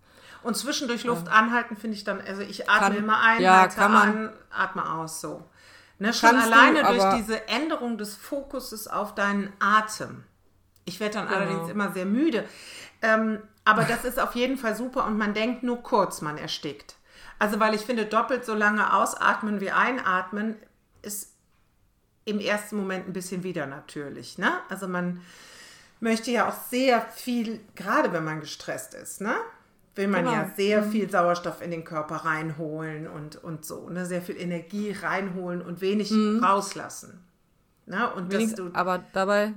Und 0.45 0.55
zwischendurch 0.55 1.03
Luft 1.03 1.27
anhalten 1.27 1.75
finde 1.75 1.97
ich 1.97 2.03
dann, 2.03 2.21
also 2.21 2.41
ich 2.41 2.69
atme 2.69 2.87
Kann- 2.89 2.95
immer 2.97 3.19
ein, 3.21 3.41
ja, 3.41 3.61
halte 3.61 3.75
kann 3.75 3.91
man. 3.91 4.09
an, 4.27 4.33
atme 4.51 4.91
aus, 4.93 5.19
so. 5.19 5.49
Ne, 5.97 6.13
schon 6.13 6.29
Kannst 6.29 6.47
du, 6.49 6.53
alleine 6.53 6.83
durch 6.83 7.15
diese 7.15 7.47
Änderung 7.47 7.97
des 7.97 8.15
Fokuses 8.15 8.87
auf 8.87 9.15
deinen 9.15 9.51
Atem. 9.59 10.23
Ich 10.85 10.99
werde 10.99 11.15
dann 11.15 11.27
Genau. 11.27 11.39
allerdings 11.39 11.69
immer 11.69 11.91
sehr 11.93 12.05
müde. 12.05 12.47
Ähm, 13.01 13.41
aber 13.63 13.83
das 13.85 14.05
ist 14.05 14.19
auf 14.19 14.35
jeden 14.35 14.57
Fall 14.57 14.75
super 14.75 15.05
und 15.05 15.17
man 15.17 15.33
denkt 15.33 15.63
nur 15.63 15.81
kurz, 15.81 16.21
man 16.21 16.37
erstickt. 16.37 16.95
Also 17.39 17.59
weil 17.59 17.73
ich 17.73 17.81
finde, 17.81 18.05
doppelt 18.05 18.45
so 18.45 18.53
lange 18.53 18.93
ausatmen 18.93 19.61
wie 19.61 19.71
einatmen 19.71 20.55
ist 21.01 21.33
im 22.25 22.39
ersten 22.39 22.75
Moment 22.77 23.07
ein 23.07 23.13
bisschen 23.13 23.43
wieder 23.43 23.65
natürlich. 23.65 24.37
Ne? 24.37 24.51
Also 24.69 24.87
man 24.87 25.21
möchte 25.99 26.29
ja 26.29 26.47
auch 26.49 26.55
sehr 26.69 27.01
viel, 27.01 27.61
gerade 27.75 28.13
wenn 28.13 28.23
man 28.23 28.41
gestresst 28.41 28.93
ist, 28.93 29.21
ne? 29.21 29.35
Will 29.95 30.07
man 30.07 30.25
Genau. 30.25 30.33
ja 30.35 30.51
sehr 30.55 30.83
viel 30.83 31.09
Sauerstoff 31.09 31.61
in 31.61 31.71
den 31.71 31.83
Körper 31.83 32.17
reinholen 32.17 33.07
und, 33.07 33.37
und 33.43 33.65
so, 33.65 33.89
ne? 33.89 34.05
sehr 34.05 34.21
viel 34.21 34.37
Energie 34.37 34.91
reinholen 34.91 35.61
und 35.61 35.81
wenig 35.81 36.11
rauslassen. 36.41 37.23
Ne? 37.85 38.11
Und 38.13 38.31
Wenigstens, 38.31 38.57
du 38.57 38.69
aber 38.77 39.03
dabei 39.13 39.53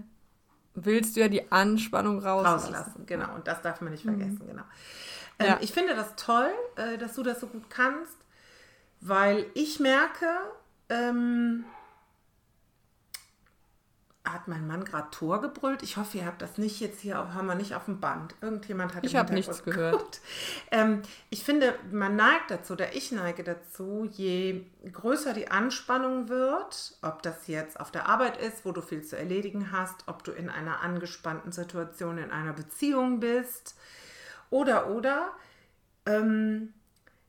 willst 0.74 1.16
du 1.16 1.20
ja 1.20 1.28
die 1.28 1.50
Anspannung 1.50 2.20
rauslassen. 2.20 2.74
rauslassen, 2.74 3.06
genau. 3.06 3.34
Und 3.34 3.48
das 3.48 3.62
darf 3.62 3.80
man 3.80 3.90
nicht 3.92 4.04
vergessen, 4.04 4.42
genau. 4.46 4.62
Ähm, 5.40 5.46
Ja. 5.46 5.58
Ich 5.60 5.72
finde 5.72 5.94
das 5.96 6.14
toll, 6.16 6.50
äh, 6.76 6.98
dass 6.98 7.14
du 7.14 7.22
das 7.22 7.40
so 7.40 7.46
gut 7.48 7.68
kannst, 7.70 8.16
weil 9.00 9.46
ich 9.54 9.80
merke, 9.80 10.26
ähm, 10.88 11.64
hat 14.32 14.48
mein 14.48 14.66
Mann 14.66 14.84
gerade 14.84 15.10
Tor 15.10 15.40
gebrüllt? 15.40 15.82
Ich 15.82 15.96
hoffe, 15.96 16.18
ihr 16.18 16.26
habt 16.26 16.42
das 16.42 16.58
nicht 16.58 16.80
jetzt 16.80 17.00
hier, 17.00 17.16
haben 17.16 17.46
wir 17.46 17.54
nicht 17.54 17.74
auf 17.74 17.86
dem 17.86 18.00
Band. 18.00 18.34
Irgendjemand 18.40 18.94
hat 18.94 19.04
Ich 19.04 19.14
im 19.14 19.18
hab 19.18 19.30
Hintergrund 19.30 19.56
nichts 19.56 19.64
gehört. 19.64 20.20
Ähm, 20.70 21.02
ich 21.30 21.44
finde, 21.44 21.74
man 21.90 22.16
neigt 22.16 22.50
dazu, 22.50 22.74
oder 22.74 22.94
ich 22.94 23.12
neige 23.12 23.42
dazu, 23.42 24.08
je 24.10 24.64
größer 24.92 25.32
die 25.32 25.50
Anspannung 25.50 26.28
wird, 26.28 26.98
ob 27.02 27.22
das 27.22 27.46
jetzt 27.46 27.80
auf 27.80 27.90
der 27.90 28.08
Arbeit 28.08 28.36
ist, 28.36 28.64
wo 28.64 28.72
du 28.72 28.82
viel 28.82 29.02
zu 29.02 29.16
erledigen 29.16 29.72
hast, 29.72 30.06
ob 30.06 30.24
du 30.24 30.32
in 30.32 30.50
einer 30.50 30.80
angespannten 30.80 31.52
Situation 31.52 32.18
in 32.18 32.30
einer 32.30 32.52
Beziehung 32.52 33.20
bist, 33.20 33.76
oder, 34.50 34.88
oder, 34.90 35.32
ähm, 36.06 36.72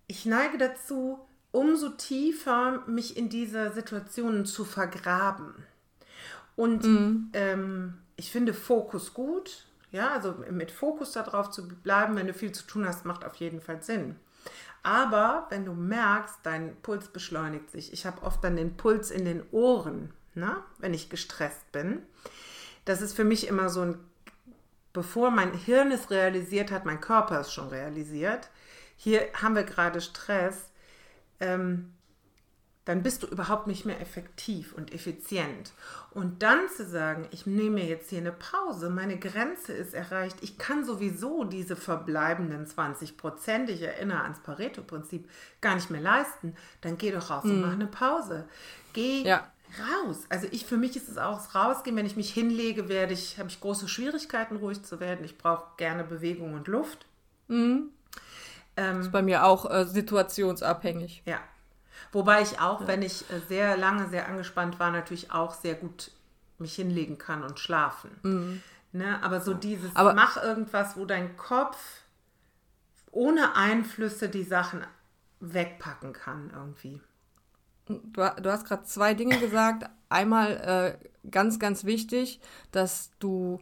ich 0.08 0.26
neige 0.26 0.58
dazu, 0.58 1.20
umso 1.52 1.90
tiefer 1.90 2.84
mich 2.88 3.18
in 3.18 3.30
diese 3.30 3.72
Situationen 3.72 4.46
zu 4.46 4.66
vergraben. 4.66 5.66
Und 6.60 6.84
ähm, 7.32 7.94
ich 8.18 8.34
finde 8.34 8.54
Fokus 8.54 9.14
gut. 9.14 9.66
Ja, 9.92 10.10
also 10.12 10.36
mit 10.52 10.72
Fokus 10.72 11.14
darauf 11.14 11.52
zu 11.52 11.70
bleiben, 11.70 12.18
wenn 12.18 12.28
du 12.28 12.34
viel 12.34 12.52
zu 12.52 12.68
tun 12.68 12.86
hast, 12.86 13.06
macht 13.06 13.24
auf 13.24 13.36
jeden 13.36 13.62
Fall 13.62 13.82
Sinn. 13.82 14.18
Aber 14.84 15.48
wenn 15.52 15.64
du 15.64 15.72
merkst, 15.72 16.40
dein 16.44 16.76
Puls 16.82 17.08
beschleunigt 17.08 17.72
sich, 17.72 17.94
ich 17.94 18.06
habe 18.06 18.24
oft 18.24 18.44
dann 18.44 18.58
den 18.58 18.76
Puls 18.76 19.10
in 19.10 19.24
den 19.24 19.44
Ohren, 19.52 20.12
ne, 20.36 20.58
wenn 20.80 20.94
ich 20.94 21.10
gestresst 21.10 21.72
bin. 21.72 22.02
Das 22.84 23.02
ist 23.02 23.14
für 23.14 23.24
mich 23.24 23.48
immer 23.48 23.70
so 23.70 23.82
ein, 23.82 24.00
bevor 24.92 25.32
mein 25.32 25.54
Hirn 25.54 25.94
es 25.94 26.12
realisiert 26.12 26.72
hat, 26.72 26.84
mein 26.84 27.00
Körper 27.00 27.40
es 27.40 27.54
schon 27.54 27.70
realisiert. 27.70 28.50
Hier 28.98 29.22
haben 29.34 29.56
wir 29.56 29.64
gerade 29.64 30.02
Stress. 30.02 30.72
Ähm, 31.40 31.94
dann 32.86 33.04
bist 33.04 33.22
du 33.22 33.28
überhaupt 33.28 33.68
nicht 33.68 33.86
mehr 33.86 34.02
effektiv 34.02 34.74
und 34.74 34.94
effizient. 34.94 35.74
Und 36.12 36.42
dann 36.42 36.68
zu 36.76 36.86
sagen, 36.88 37.28
ich 37.32 37.46
nehme 37.46 37.72
mir 37.72 37.86
jetzt 37.86 38.10
hier 38.10 38.20
eine 38.20 38.32
Pause, 38.32 38.90
meine 38.90 39.20
Grenze 39.20 39.74
ist 39.74 39.94
erreicht, 39.94 40.38
ich 40.42 40.58
kann 40.58 40.84
sowieso 40.84 41.44
diese 41.44 41.76
verbleibenden 41.76 42.66
20 42.66 43.16
Prozent, 43.18 43.70
ich 43.70 43.82
erinnere 43.84 44.22
ans 44.24 44.40
Pareto-Prinzip, 44.40 45.30
gar 45.62 45.76
nicht 45.76 45.92
mehr 45.92 46.02
leisten, 46.02 46.56
dann 46.82 46.98
geh 46.98 47.12
doch 47.12 47.30
raus 47.30 47.44
und 47.44 47.62
mach 47.62 47.74
eine 47.74 47.86
Pause. 47.88 48.46
Geh 48.94 49.22
Ja. 49.24 49.52
raus. 50.04 50.22
Also 50.30 50.48
ich, 50.50 50.66
für 50.66 50.78
mich 50.78 50.96
ist 50.96 51.10
es 51.10 51.20
auch 51.20 51.36
das 51.38 51.54
Rausgehen, 51.54 51.96
wenn 51.96 52.08
ich 52.08 52.16
mich 52.16 52.34
hinlege, 52.34 52.90
werde 52.90 53.14
ich, 53.14 53.38
habe 53.38 53.50
ich 53.50 53.60
große 53.60 53.88
Schwierigkeiten, 53.88 54.56
ruhig 54.56 54.82
zu 54.82 55.00
werden. 55.00 55.24
Ich 55.26 55.38
brauche 55.38 55.66
gerne 55.78 56.04
Bewegung 56.04 56.56
und 56.56 56.68
Luft. 56.68 57.06
Ähm, 57.50 57.92
Ist 59.02 59.12
bei 59.12 59.22
mir 59.22 59.46
auch 59.46 59.70
äh, 59.70 59.86
situationsabhängig. 59.86 61.22
ja. 61.26 61.40
Wobei 62.12 62.42
ich 62.42 62.60
auch, 62.60 62.88
wenn 62.88 63.02
ich 63.02 63.30
äh, 63.32 63.40
sehr 63.48 63.78
lange 63.78 64.10
sehr 64.10 64.28
angespannt 64.28 64.80
war, 64.80 64.92
natürlich 64.92 65.32
auch 65.32 65.54
sehr 65.54 65.76
gut 65.76 66.12
mich 66.58 66.76
hinlegen 66.76 67.18
kann 67.18 67.44
und 67.44 67.60
schlafen. 67.60 68.62
Ne? 68.92 69.24
Aber 69.24 69.40
so 69.42 69.54
dieses, 69.54 69.96
Aber- 69.96 70.14
mach 70.14 70.42
irgendwas, 70.42 70.98
wo 70.98 71.06
dein 71.06 71.38
Kopf 71.38 71.78
ohne 73.12 73.56
Einflüsse 73.56 74.30
die 74.30 74.44
Sachen 74.44 74.86
wegpacken 75.40 76.14
kann 76.14 76.52
irgendwie. 76.54 77.02
Du, 77.88 77.98
du 78.14 78.52
hast 78.52 78.66
gerade 78.68 78.84
zwei 78.84 79.14
Dinge 79.14 79.40
gesagt. 79.40 79.90
Einmal 80.10 80.98
äh, 81.02 81.30
ganz, 81.30 81.60
ganz 81.60 81.86
wichtig, 81.86 82.40
dass 82.72 83.12
du 83.20 83.60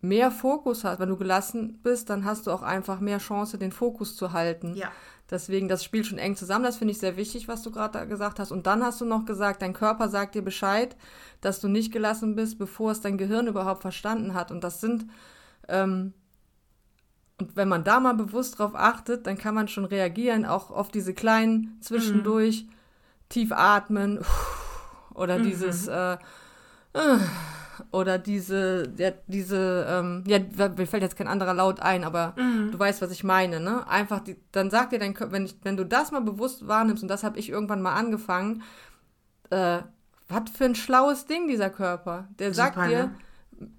mehr 0.00 0.30
Fokus 0.30 0.84
hast. 0.84 0.98
Wenn 0.98 1.08
du 1.08 1.16
gelassen 1.16 1.80
bist, 1.82 2.10
dann 2.10 2.24
hast 2.24 2.46
du 2.46 2.50
auch 2.50 2.62
einfach 2.62 3.00
mehr 3.00 3.18
Chance, 3.18 3.58
den 3.58 3.72
Fokus 3.72 4.16
zu 4.16 4.32
halten. 4.32 4.74
Ja. 4.74 4.90
Deswegen, 5.30 5.68
das 5.68 5.84
spielt 5.84 6.06
schon 6.06 6.18
eng 6.18 6.36
zusammen. 6.36 6.64
Das 6.64 6.78
finde 6.78 6.92
ich 6.92 6.98
sehr 6.98 7.16
wichtig, 7.16 7.48
was 7.48 7.62
du 7.62 7.70
gerade 7.70 7.98
da 7.98 8.04
gesagt 8.06 8.38
hast. 8.38 8.50
Und 8.50 8.66
dann 8.66 8.82
hast 8.82 9.00
du 9.00 9.04
noch 9.04 9.26
gesagt, 9.26 9.60
dein 9.60 9.74
Körper 9.74 10.08
sagt 10.08 10.34
dir 10.34 10.42
Bescheid, 10.42 10.96
dass 11.40 11.60
du 11.60 11.68
nicht 11.68 11.92
gelassen 11.92 12.34
bist, 12.34 12.58
bevor 12.58 12.92
es 12.92 13.02
dein 13.02 13.18
Gehirn 13.18 13.46
überhaupt 13.46 13.82
verstanden 13.82 14.32
hat. 14.32 14.50
Und 14.50 14.64
das 14.64 14.80
sind, 14.80 15.06
ähm, 15.68 16.14
und 17.38 17.56
wenn 17.56 17.68
man 17.68 17.84
da 17.84 18.00
mal 18.00 18.14
bewusst 18.14 18.58
drauf 18.58 18.74
achtet, 18.74 19.26
dann 19.26 19.36
kann 19.36 19.54
man 19.54 19.68
schon 19.68 19.84
reagieren, 19.84 20.46
auch 20.46 20.70
auf 20.70 20.88
diese 20.88 21.12
kleinen 21.12 21.76
zwischendurch 21.80 22.66
tief 23.28 23.52
atmen 23.52 24.24
oder 25.14 25.38
dieses 25.38 25.86
äh, 25.88 26.16
oder 27.90 28.18
diese, 28.18 28.92
ja, 28.96 29.12
diese, 29.26 29.86
ähm, 29.88 30.24
ja, 30.26 30.38
mir 30.38 30.86
fällt 30.86 31.02
jetzt 31.02 31.16
kein 31.16 31.28
anderer 31.28 31.54
Laut 31.54 31.80
ein, 31.80 32.04
aber 32.04 32.34
mhm. 32.36 32.70
du 32.70 32.78
weißt, 32.78 33.00
was 33.02 33.10
ich 33.10 33.24
meine, 33.24 33.60
ne? 33.60 33.86
Einfach, 33.88 34.20
die, 34.20 34.36
dann 34.52 34.70
sagt 34.70 34.92
dir 34.92 34.98
dein 34.98 35.14
Körper, 35.14 35.32
wenn, 35.32 35.46
ich, 35.46 35.56
wenn 35.62 35.76
du 35.76 35.84
das 35.84 36.10
mal 36.10 36.20
bewusst 36.20 36.66
wahrnimmst, 36.66 37.02
und 37.02 37.08
das 37.08 37.24
habe 37.24 37.38
ich 37.38 37.48
irgendwann 37.48 37.82
mal 37.82 37.94
angefangen, 37.94 38.62
äh, 39.50 39.78
was 40.28 40.50
für 40.56 40.66
ein 40.66 40.74
schlaues 40.74 41.26
Ding 41.26 41.48
dieser 41.48 41.70
Körper. 41.70 42.28
Der 42.38 42.52
Super, 42.52 42.72
sagt 42.74 42.90
dir 42.90 43.06
ne? 43.06 43.16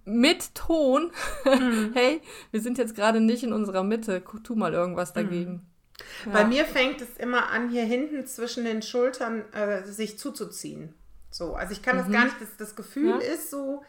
mit 0.06 0.56
Ton, 0.56 1.12
mhm. 1.46 1.92
hey, 1.94 2.22
wir 2.52 2.62
sind 2.62 2.78
jetzt 2.78 2.96
gerade 2.96 3.22
nicht 3.22 3.44
in 3.44 3.54
unserer 3.54 3.84
Mitte, 3.84 4.24
tu 4.44 4.56
mal 4.56 4.74
irgendwas 4.74 5.14
dagegen. 5.14 5.52
Mhm. 5.52 5.62
Ja. 6.26 6.32
Bei 6.32 6.46
mir 6.46 6.66
fängt 6.66 7.02
es 7.02 7.18
immer 7.18 7.50
an, 7.50 7.70
hier 7.70 7.84
hinten 7.84 8.26
zwischen 8.26 8.66
den 8.66 8.82
Schultern 8.82 9.44
äh, 9.54 9.84
sich 9.84 10.18
zuzuziehen. 10.18 10.96
So, 11.30 11.54
also 11.56 11.74
ich 11.74 11.82
kann 11.82 11.98
mhm. 11.98 12.02
das 12.02 12.12
gar 12.12 12.26
nicht, 12.26 12.42
das, 12.42 12.58
das 12.58 12.76
Gefühl 12.76 13.10
ja. 13.10 13.34
ist 13.34 13.52
so, 13.52 13.84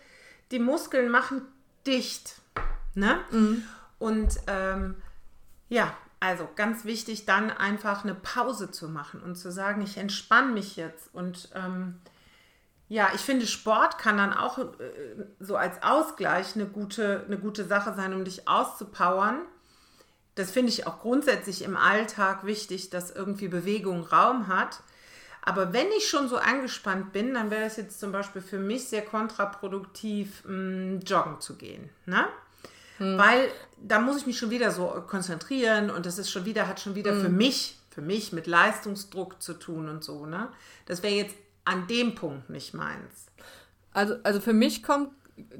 die 0.50 0.58
Muskeln 0.58 1.10
machen 1.10 1.42
dicht. 1.86 2.36
Ne? 2.94 3.18
Mhm. 3.30 3.64
Und 3.98 4.40
ähm, 4.46 4.96
ja, 5.68 5.94
also 6.20 6.48
ganz 6.54 6.84
wichtig, 6.84 7.24
dann 7.24 7.50
einfach 7.50 8.04
eine 8.04 8.14
Pause 8.14 8.70
zu 8.70 8.88
machen 8.88 9.22
und 9.22 9.36
zu 9.36 9.50
sagen, 9.50 9.80
ich 9.82 9.96
entspanne 9.96 10.52
mich 10.52 10.76
jetzt. 10.76 11.14
Und 11.14 11.48
ähm, 11.54 11.98
ja, 12.88 13.10
ich 13.14 13.20
finde, 13.20 13.46
Sport 13.46 13.98
kann 13.98 14.18
dann 14.18 14.32
auch 14.32 14.58
äh, 14.58 14.64
so 15.38 15.56
als 15.56 15.82
Ausgleich 15.82 16.56
eine 16.56 16.66
gute, 16.66 17.24
eine 17.26 17.38
gute 17.38 17.64
Sache 17.64 17.94
sein, 17.94 18.12
um 18.12 18.24
dich 18.24 18.48
auszupowern. 18.48 19.38
Das 20.34 20.50
finde 20.50 20.72
ich 20.72 20.86
auch 20.86 21.00
grundsätzlich 21.00 21.62
im 21.62 21.76
Alltag 21.76 22.44
wichtig, 22.44 22.90
dass 22.90 23.10
irgendwie 23.10 23.48
Bewegung 23.48 24.02
Raum 24.02 24.48
hat. 24.48 24.82
Aber 25.42 25.72
wenn 25.72 25.86
ich 25.96 26.08
schon 26.08 26.28
so 26.28 26.36
angespannt 26.36 27.12
bin, 27.12 27.34
dann 27.34 27.50
wäre 27.50 27.64
es 27.64 27.76
jetzt 27.76 27.98
zum 27.98 28.12
Beispiel 28.12 28.42
für 28.42 28.58
mich 28.58 28.88
sehr 28.88 29.02
kontraproduktiv, 29.02 30.44
mh, 30.44 30.52
mm, 30.52 31.00
joggen 31.00 31.40
zu 31.40 31.56
gehen. 31.56 31.88
Ne? 32.06 32.26
Hm. 32.98 33.18
Weil 33.18 33.48
da 33.82 34.00
muss 34.00 34.18
ich 34.18 34.26
mich 34.26 34.38
schon 34.38 34.50
wieder 34.50 34.70
so 34.70 34.86
konzentrieren 35.06 35.90
und 35.90 36.04
das 36.04 36.18
ist 36.18 36.30
schon 36.30 36.44
wieder, 36.44 36.68
hat 36.68 36.80
schon 36.80 36.94
wieder 36.94 37.12
hm. 37.12 37.22
für 37.22 37.28
mich, 37.30 37.78
für 37.90 38.02
mich 38.02 38.32
mit 38.32 38.46
Leistungsdruck 38.46 39.40
zu 39.42 39.54
tun 39.54 39.88
und 39.88 40.04
so. 40.04 40.26
Ne? 40.26 40.48
Das 40.86 41.02
wäre 41.02 41.14
jetzt 41.14 41.34
an 41.64 41.86
dem 41.86 42.14
Punkt 42.14 42.50
nicht 42.50 42.74
meins. 42.74 43.26
Also, 43.92 44.16
also 44.22 44.40
für 44.40 44.52
mich 44.52 44.82
kommt 44.82 45.10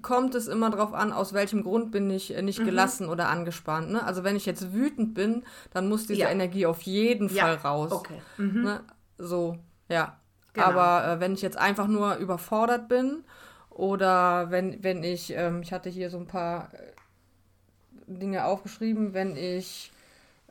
kommt 0.03 0.35
es 0.35 0.47
immer 0.47 0.71
darauf 0.71 0.93
an, 0.93 1.13
aus 1.13 1.33
welchem 1.33 1.63
Grund 1.63 1.91
bin 1.91 2.11
ich 2.11 2.35
äh, 2.37 2.43
nicht 2.43 2.61
mhm. 2.61 2.67
gelassen 2.67 3.09
oder 3.09 3.29
angespannt. 3.29 3.91
Ne? 3.91 4.05
Also 4.05 4.25
wenn 4.25 4.37
ich 4.37 4.47
jetzt 4.47 4.73
wütend 4.73 5.15
bin, 5.15 5.45
dann 5.73 5.89
muss 5.89 6.07
diese 6.07 6.21
ja. 6.21 6.29
Energie 6.29 6.67
auf 6.67 6.83
jeden 6.83 7.35
ja. 7.35 7.45
Fall 7.45 7.55
raus. 7.57 7.93
Okay. 7.93 8.21
Mhm. 8.37 8.63
Ne? 8.63 8.81
So. 9.19 9.59
Ja. 9.91 10.17
Genau. 10.53 10.67
Aber 10.67 11.07
äh, 11.07 11.21
wenn 11.21 11.35
ich 11.35 11.43
jetzt 11.43 11.57
einfach 11.57 11.87
nur 11.87 12.17
überfordert 12.17 12.89
bin 12.89 13.25
oder 13.71 14.51
wenn, 14.51 14.83
wenn 14.83 15.05
ich, 15.05 15.33
ähm, 15.37 15.63
ich 15.63 15.73
hatte 15.73 15.89
hier 15.89 16.11
so 16.11 16.19
ein 16.19 16.27
paar 16.27 16.71
äh, 16.75 16.93
Dinge 18.07 18.45
aufgeschrieben, 18.45 19.15
wenn 19.15 19.37
ich 19.37 19.93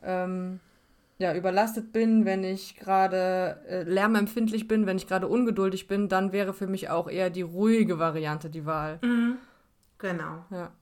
ähm, 0.02 0.60
ja, 1.18 1.34
überlastet 1.34 1.92
bin, 1.92 2.24
wenn 2.24 2.44
ich 2.44 2.76
gerade 2.76 3.60
äh, 3.68 3.82
lärmempfindlich 3.82 4.66
bin, 4.66 4.86
wenn 4.86 4.96
ich 4.96 5.06
gerade 5.06 5.28
ungeduldig 5.28 5.86
bin, 5.86 6.08
dann 6.08 6.32
wäre 6.32 6.54
für 6.54 6.66
mich 6.66 6.88
auch 6.88 7.10
eher 7.10 7.28
die 7.28 7.42
ruhige 7.42 7.98
Variante 7.98 8.48
die 8.48 8.64
Wahl. 8.64 8.98
Mhm. 9.02 9.36
Genau. 9.98 10.46
Ja. 10.50 10.72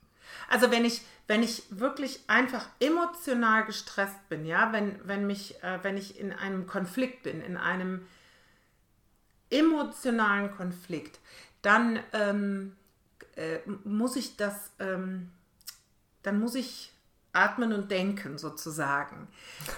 Also 0.48 0.70
wenn 0.70 0.84
ich, 0.84 1.02
wenn 1.26 1.42
ich 1.42 1.64
wirklich 1.70 2.20
einfach 2.28 2.68
emotional 2.78 3.64
gestresst 3.64 4.28
bin, 4.28 4.44
ja, 4.44 4.72
wenn, 4.72 5.00
wenn 5.02 5.26
mich, 5.26 5.60
äh, 5.64 5.80
wenn 5.82 5.96
ich 5.96 6.20
in 6.20 6.32
einem 6.32 6.68
Konflikt 6.68 7.24
bin, 7.24 7.40
in 7.40 7.56
einem 7.56 8.02
emotionalen 9.50 10.50
Konflikt, 10.54 11.18
dann 11.62 11.98
ähm, 12.12 12.76
äh, 13.36 13.58
muss 13.84 14.16
ich 14.16 14.36
das, 14.36 14.70
ähm, 14.78 15.30
dann 16.22 16.40
muss 16.40 16.54
ich 16.54 16.92
atmen 17.32 17.72
und 17.72 17.90
denken 17.90 18.38
sozusagen. 18.38 19.28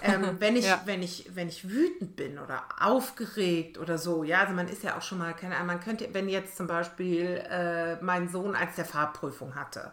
Ähm, 0.02 0.36
wenn, 0.38 0.56
ich, 0.56 0.66
ja. 0.66 0.82
wenn, 0.84 1.02
ich, 1.02 1.30
wenn 1.34 1.48
ich 1.48 1.68
wütend 1.68 2.16
bin 2.16 2.38
oder 2.38 2.64
aufgeregt 2.78 3.78
oder 3.78 3.98
so, 3.98 4.24
ja, 4.24 4.40
also 4.40 4.54
man 4.54 4.68
ist 4.68 4.82
ja 4.82 4.96
auch 4.96 5.02
schon 5.02 5.18
mal, 5.18 5.34
keine 5.34 5.56
Ahnung, 5.56 5.66
man 5.66 5.80
könnte, 5.80 6.08
wenn 6.12 6.28
jetzt 6.28 6.56
zum 6.56 6.66
Beispiel 6.66 7.42
äh, 7.50 7.96
mein 8.02 8.28
Sohn 8.28 8.54
als 8.54 8.76
der 8.76 8.84
Fahrprüfung 8.84 9.54
hatte, 9.54 9.92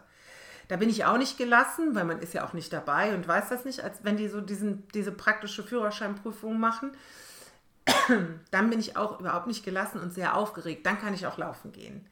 da 0.68 0.76
bin 0.76 0.90
ich 0.90 1.06
auch 1.06 1.16
nicht 1.16 1.38
gelassen, 1.38 1.94
weil 1.94 2.04
man 2.04 2.20
ist 2.20 2.34
ja 2.34 2.46
auch 2.46 2.52
nicht 2.52 2.72
dabei 2.72 3.14
und 3.14 3.26
weiß 3.26 3.48
das 3.48 3.64
nicht, 3.64 3.82
als 3.82 4.04
wenn 4.04 4.18
die 4.18 4.28
so 4.28 4.40
diesen, 4.40 4.86
diese 4.88 5.12
praktische 5.12 5.62
Führerscheinprüfung 5.62 6.60
machen 6.60 6.92
dann 8.50 8.70
bin 8.70 8.80
ich 8.80 8.96
auch 8.96 9.20
überhaupt 9.20 9.46
nicht 9.46 9.64
gelassen 9.64 10.00
und 10.00 10.12
sehr 10.12 10.36
aufgeregt. 10.36 10.86
Dann 10.86 10.98
kann 10.98 11.14
ich 11.14 11.26
auch 11.26 11.38
laufen 11.38 11.72
gehen. 11.72 12.08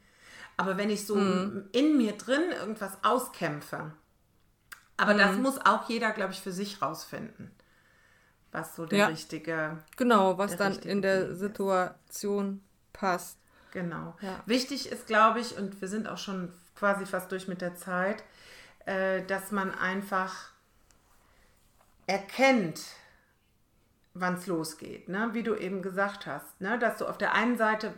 Aber 0.57 0.77
wenn 0.77 0.89
ich 0.89 1.05
so 1.05 1.15
mhm. 1.15 1.69
in 1.71 1.97
mir 1.97 2.13
drin 2.13 2.51
irgendwas 2.51 2.97
auskämpfe, 3.03 3.91
aber 4.97 5.13
mhm. 5.13 5.17
das 5.19 5.35
muss 5.37 5.65
auch 5.65 5.87
jeder, 5.87 6.11
glaube 6.11 6.33
ich, 6.33 6.41
für 6.41 6.51
sich 6.51 6.81
rausfinden, 6.81 7.51
was 8.51 8.75
so 8.75 8.85
der 8.85 8.99
ja. 8.99 9.07
richtige. 9.07 9.77
Genau, 9.95 10.37
was 10.37 10.55
dann 10.55 10.79
in 10.79 11.01
der 11.01 11.35
Situation 11.35 12.55
ist. 12.55 12.93
passt. 12.93 13.37
Genau. 13.71 14.15
Ja. 14.21 14.41
Wichtig 14.47 14.91
ist, 14.91 15.05
glaube 15.05 15.39
ich, 15.39 15.57
und 15.57 15.79
wir 15.81 15.87
sind 15.87 16.07
auch 16.07 16.17
schon 16.17 16.51
quasi 16.75 17.05
fast 17.05 17.31
durch 17.31 17.47
mit 17.47 17.61
der 17.61 17.75
Zeit, 17.75 18.23
äh, 18.85 19.21
dass 19.23 19.51
man 19.51 19.73
einfach 19.75 20.51
erkennt, 22.07 22.81
wann 24.19 24.35
es 24.35 24.47
losgeht, 24.47 25.09
ne? 25.09 25.29
wie 25.33 25.43
du 25.43 25.55
eben 25.55 25.81
gesagt 25.81 26.25
hast, 26.25 26.59
ne? 26.61 26.77
dass 26.79 26.97
du 26.97 27.05
auf 27.05 27.17
der 27.17 27.33
einen 27.33 27.57
Seite 27.57 27.93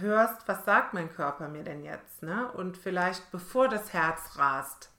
hörst, 0.00 0.46
was 0.46 0.64
sagt 0.64 0.94
mein 0.94 1.12
Körper 1.12 1.48
mir 1.48 1.64
denn 1.64 1.82
jetzt, 1.82 2.22
ne? 2.22 2.50
und 2.52 2.76
vielleicht 2.76 3.30
bevor 3.30 3.68
das 3.68 3.92
Herz 3.92 4.36
rast, 4.36 4.90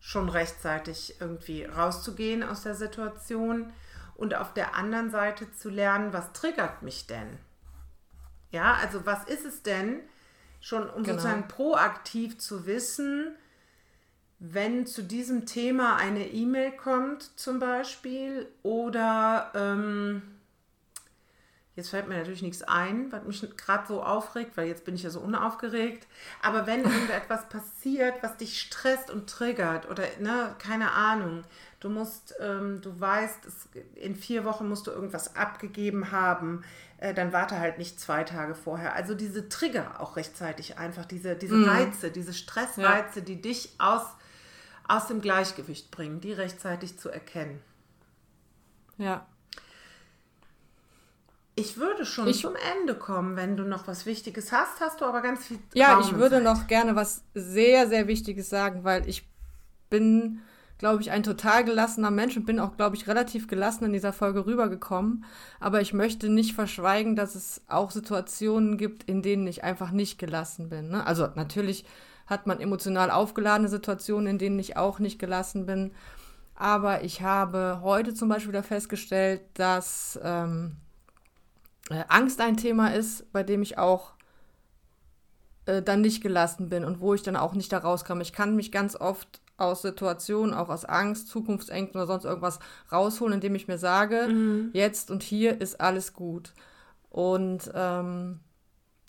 schon 0.00 0.28
rechtzeitig 0.28 1.20
irgendwie 1.20 1.64
rauszugehen 1.64 2.42
aus 2.42 2.62
der 2.62 2.74
Situation 2.74 3.72
und 4.14 4.34
auf 4.34 4.52
der 4.52 4.74
anderen 4.74 5.10
Seite 5.10 5.52
zu 5.52 5.70
lernen, 5.70 6.12
was 6.12 6.32
triggert 6.32 6.82
mich 6.82 7.06
denn? 7.06 7.38
Ja, 8.50 8.74
also 8.74 9.06
was 9.06 9.24
ist 9.24 9.46
es 9.46 9.62
denn, 9.62 10.00
schon 10.60 10.88
um 10.88 11.02
genau. 11.02 11.18
sozusagen 11.18 11.48
proaktiv 11.48 12.38
zu 12.38 12.66
wissen, 12.66 13.36
wenn 14.44 14.86
zu 14.86 15.04
diesem 15.04 15.46
Thema 15.46 15.94
eine 15.94 16.26
E-Mail 16.26 16.72
kommt 16.72 17.38
zum 17.38 17.60
Beispiel 17.60 18.48
oder 18.64 19.52
ähm, 19.54 20.20
jetzt 21.76 21.90
fällt 21.90 22.08
mir 22.08 22.16
natürlich 22.16 22.42
nichts 22.42 22.64
ein, 22.64 23.12
was 23.12 23.22
mich 23.22 23.56
gerade 23.56 23.86
so 23.86 24.02
aufregt, 24.02 24.56
weil 24.56 24.66
jetzt 24.66 24.84
bin 24.84 24.96
ich 24.96 25.04
ja 25.04 25.10
so 25.10 25.20
unaufgeregt, 25.20 26.08
aber 26.42 26.66
wenn 26.66 26.80
irgendetwas 26.84 27.48
passiert, 27.48 28.14
was 28.22 28.36
dich 28.36 28.60
stresst 28.60 29.12
und 29.12 29.30
triggert 29.30 29.88
oder 29.88 30.02
ne, 30.18 30.56
keine 30.58 30.90
Ahnung, 30.90 31.44
du 31.78 31.88
musst, 31.88 32.34
ähm, 32.40 32.80
du 32.80 32.98
weißt, 32.98 33.46
es, 33.46 33.68
in 33.94 34.16
vier 34.16 34.44
Wochen 34.44 34.68
musst 34.68 34.88
du 34.88 34.90
irgendwas 34.90 35.36
abgegeben 35.36 36.10
haben, 36.10 36.64
äh, 36.98 37.14
dann 37.14 37.32
warte 37.32 37.60
halt 37.60 37.78
nicht 37.78 38.00
zwei 38.00 38.24
Tage 38.24 38.56
vorher. 38.56 38.94
Also 38.96 39.14
diese 39.14 39.48
Trigger 39.48 40.00
auch 40.00 40.16
rechtzeitig 40.16 40.78
einfach, 40.78 41.04
diese, 41.04 41.36
diese 41.36 41.54
mm. 41.54 41.68
Reize, 41.68 42.10
diese 42.10 42.34
Stressreize, 42.34 43.20
ja. 43.20 43.24
die 43.24 43.40
dich 43.40 43.76
aus 43.78 44.02
aus 44.88 45.06
dem 45.06 45.20
Gleichgewicht 45.20 45.90
bringen, 45.90 46.20
die 46.20 46.32
rechtzeitig 46.32 46.98
zu 46.98 47.08
erkennen. 47.08 47.60
Ja. 48.98 49.26
Ich 51.54 51.76
würde 51.76 52.06
schon 52.06 52.28
ich, 52.28 52.40
zum 52.40 52.54
Ende 52.80 52.94
kommen, 52.94 53.36
wenn 53.36 53.56
du 53.56 53.64
noch 53.64 53.86
was 53.86 54.06
Wichtiges 54.06 54.52
hast. 54.52 54.80
Hast 54.80 55.00
du 55.00 55.04
aber 55.04 55.20
ganz 55.20 55.46
viel. 55.46 55.58
Ja, 55.74 56.00
ich 56.00 56.14
würde 56.14 56.40
noch 56.40 56.66
gerne 56.66 56.96
was 56.96 57.24
sehr, 57.34 57.88
sehr 57.88 58.06
Wichtiges 58.06 58.48
sagen, 58.48 58.84
weil 58.84 59.06
ich 59.06 59.28
bin, 59.90 60.40
glaube 60.78 61.02
ich, 61.02 61.10
ein 61.10 61.22
total 61.22 61.64
gelassener 61.64 62.10
Mensch 62.10 62.36
und 62.38 62.46
bin 62.46 62.58
auch, 62.58 62.78
glaube 62.78 62.96
ich, 62.96 63.06
relativ 63.06 63.48
gelassen 63.48 63.84
in 63.84 63.92
dieser 63.92 64.14
Folge 64.14 64.46
rübergekommen. 64.46 65.24
Aber 65.60 65.82
ich 65.82 65.92
möchte 65.92 66.30
nicht 66.30 66.54
verschweigen, 66.54 67.16
dass 67.16 67.34
es 67.34 67.60
auch 67.68 67.90
Situationen 67.90 68.78
gibt, 68.78 69.04
in 69.04 69.20
denen 69.20 69.46
ich 69.46 69.62
einfach 69.62 69.90
nicht 69.90 70.18
gelassen 70.18 70.70
bin. 70.70 70.88
Ne? 70.88 71.06
Also 71.06 71.28
natürlich 71.34 71.84
hat 72.26 72.46
man 72.46 72.60
emotional 72.60 73.10
aufgeladene 73.10 73.68
Situationen, 73.68 74.26
in 74.26 74.38
denen 74.38 74.58
ich 74.58 74.76
auch 74.76 74.98
nicht 74.98 75.18
gelassen 75.18 75.66
bin. 75.66 75.92
Aber 76.54 77.02
ich 77.02 77.22
habe 77.22 77.80
heute 77.82 78.14
zum 78.14 78.28
Beispiel 78.28 78.52
wieder 78.52 78.62
festgestellt, 78.62 79.40
dass 79.54 80.18
ähm, 80.22 80.76
äh, 81.90 82.04
Angst 82.08 82.40
ein 82.40 82.56
Thema 82.56 82.94
ist, 82.94 83.32
bei 83.32 83.42
dem 83.42 83.62
ich 83.62 83.78
auch 83.78 84.12
äh, 85.66 85.82
dann 85.82 86.00
nicht 86.00 86.22
gelassen 86.22 86.68
bin 86.68 86.84
und 86.84 87.00
wo 87.00 87.14
ich 87.14 87.22
dann 87.22 87.36
auch 87.36 87.54
nicht 87.54 87.72
da 87.72 87.78
rauskam. 87.78 88.20
Ich 88.20 88.32
kann 88.32 88.56
mich 88.56 88.72
ganz 88.72 88.96
oft 88.96 89.40
aus 89.56 89.82
Situationen, 89.82 90.54
auch 90.54 90.68
aus 90.68 90.84
Angst, 90.84 91.28
Zukunftsängsten 91.28 92.00
oder 92.00 92.06
sonst 92.06 92.24
irgendwas 92.24 92.58
rausholen, 92.90 93.34
indem 93.34 93.54
ich 93.54 93.68
mir 93.68 93.78
sage, 93.78 94.28
mhm. 94.28 94.70
jetzt 94.72 95.10
und 95.10 95.22
hier 95.22 95.60
ist 95.60 95.80
alles 95.80 96.14
gut. 96.14 96.52
Und 97.10 97.70
ähm, 97.74 98.40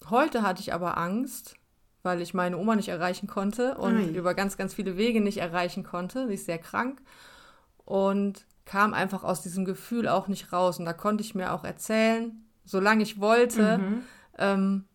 heute 0.10 0.43
hatte 0.43 0.62
ich 0.62 0.73
aber 0.73 0.97
Angst, 0.97 1.56
weil 2.03 2.21
ich 2.21 2.33
meine 2.33 2.57
Oma 2.57 2.75
nicht 2.75 2.89
erreichen 2.89 3.27
konnte 3.27 3.75
und 3.75 3.95
Ui. 3.95 4.15
über 4.15 4.33
ganz, 4.33 4.57
ganz 4.57 4.73
viele 4.73 4.97
Wege 4.97 5.21
nicht 5.21 5.37
erreichen 5.37 5.83
konnte. 5.83 6.27
Sie 6.27 6.33
ist 6.35 6.45
sehr 6.45 6.59
krank 6.59 7.01
und 7.85 8.45
kam 8.65 8.93
einfach 8.93 9.23
aus 9.23 9.41
diesem 9.41 9.65
Gefühl 9.65 10.07
auch 10.07 10.27
nicht 10.27 10.53
raus. 10.53 10.79
Und 10.79 10.85
da 10.85 10.93
konnte 10.93 11.23
ich 11.23 11.33
mir 11.33 11.53
auch 11.53 11.63
erzählen, 11.63 12.45
solange 12.65 13.03
ich 13.03 13.19
wollte, 13.19 13.77
mhm. 13.77 14.03
ähm, 14.37 14.85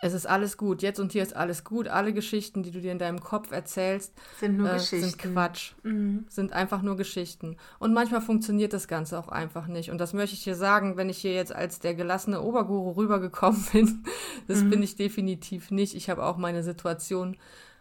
es 0.00 0.12
ist 0.12 0.26
alles 0.26 0.56
gut, 0.56 0.82
jetzt 0.82 1.00
und 1.00 1.12
hier 1.12 1.22
ist 1.22 1.34
alles 1.34 1.64
gut. 1.64 1.88
Alle 1.88 2.12
Geschichten, 2.12 2.62
die 2.62 2.70
du 2.70 2.80
dir 2.80 2.92
in 2.92 2.98
deinem 2.98 3.20
Kopf 3.20 3.50
erzählst, 3.50 4.12
sind 4.38 4.56
nur 4.56 4.70
äh, 4.70 4.74
Geschichten. 4.74 5.10
sind 5.10 5.18
Quatsch, 5.18 5.72
mhm. 5.82 6.26
sind 6.28 6.52
einfach 6.52 6.82
nur 6.82 6.96
Geschichten. 6.96 7.56
Und 7.78 7.92
manchmal 7.92 8.20
funktioniert 8.20 8.72
das 8.72 8.86
Ganze 8.86 9.18
auch 9.18 9.28
einfach 9.28 9.66
nicht. 9.66 9.90
Und 9.90 9.98
das 9.98 10.12
möchte 10.12 10.34
ich 10.34 10.44
hier 10.44 10.54
sagen, 10.54 10.96
wenn 10.96 11.08
ich 11.08 11.18
hier 11.18 11.34
jetzt 11.34 11.52
als 11.52 11.80
der 11.80 11.94
gelassene 11.94 12.40
Oberguru 12.42 12.92
rübergekommen 12.92 13.64
bin. 13.72 14.04
Das 14.46 14.62
mhm. 14.62 14.70
bin 14.70 14.82
ich 14.82 14.96
definitiv 14.96 15.70
nicht. 15.70 15.94
Ich 15.94 16.08
habe 16.08 16.24
auch 16.24 16.36
meine 16.36 16.62
Situation, 16.62 17.36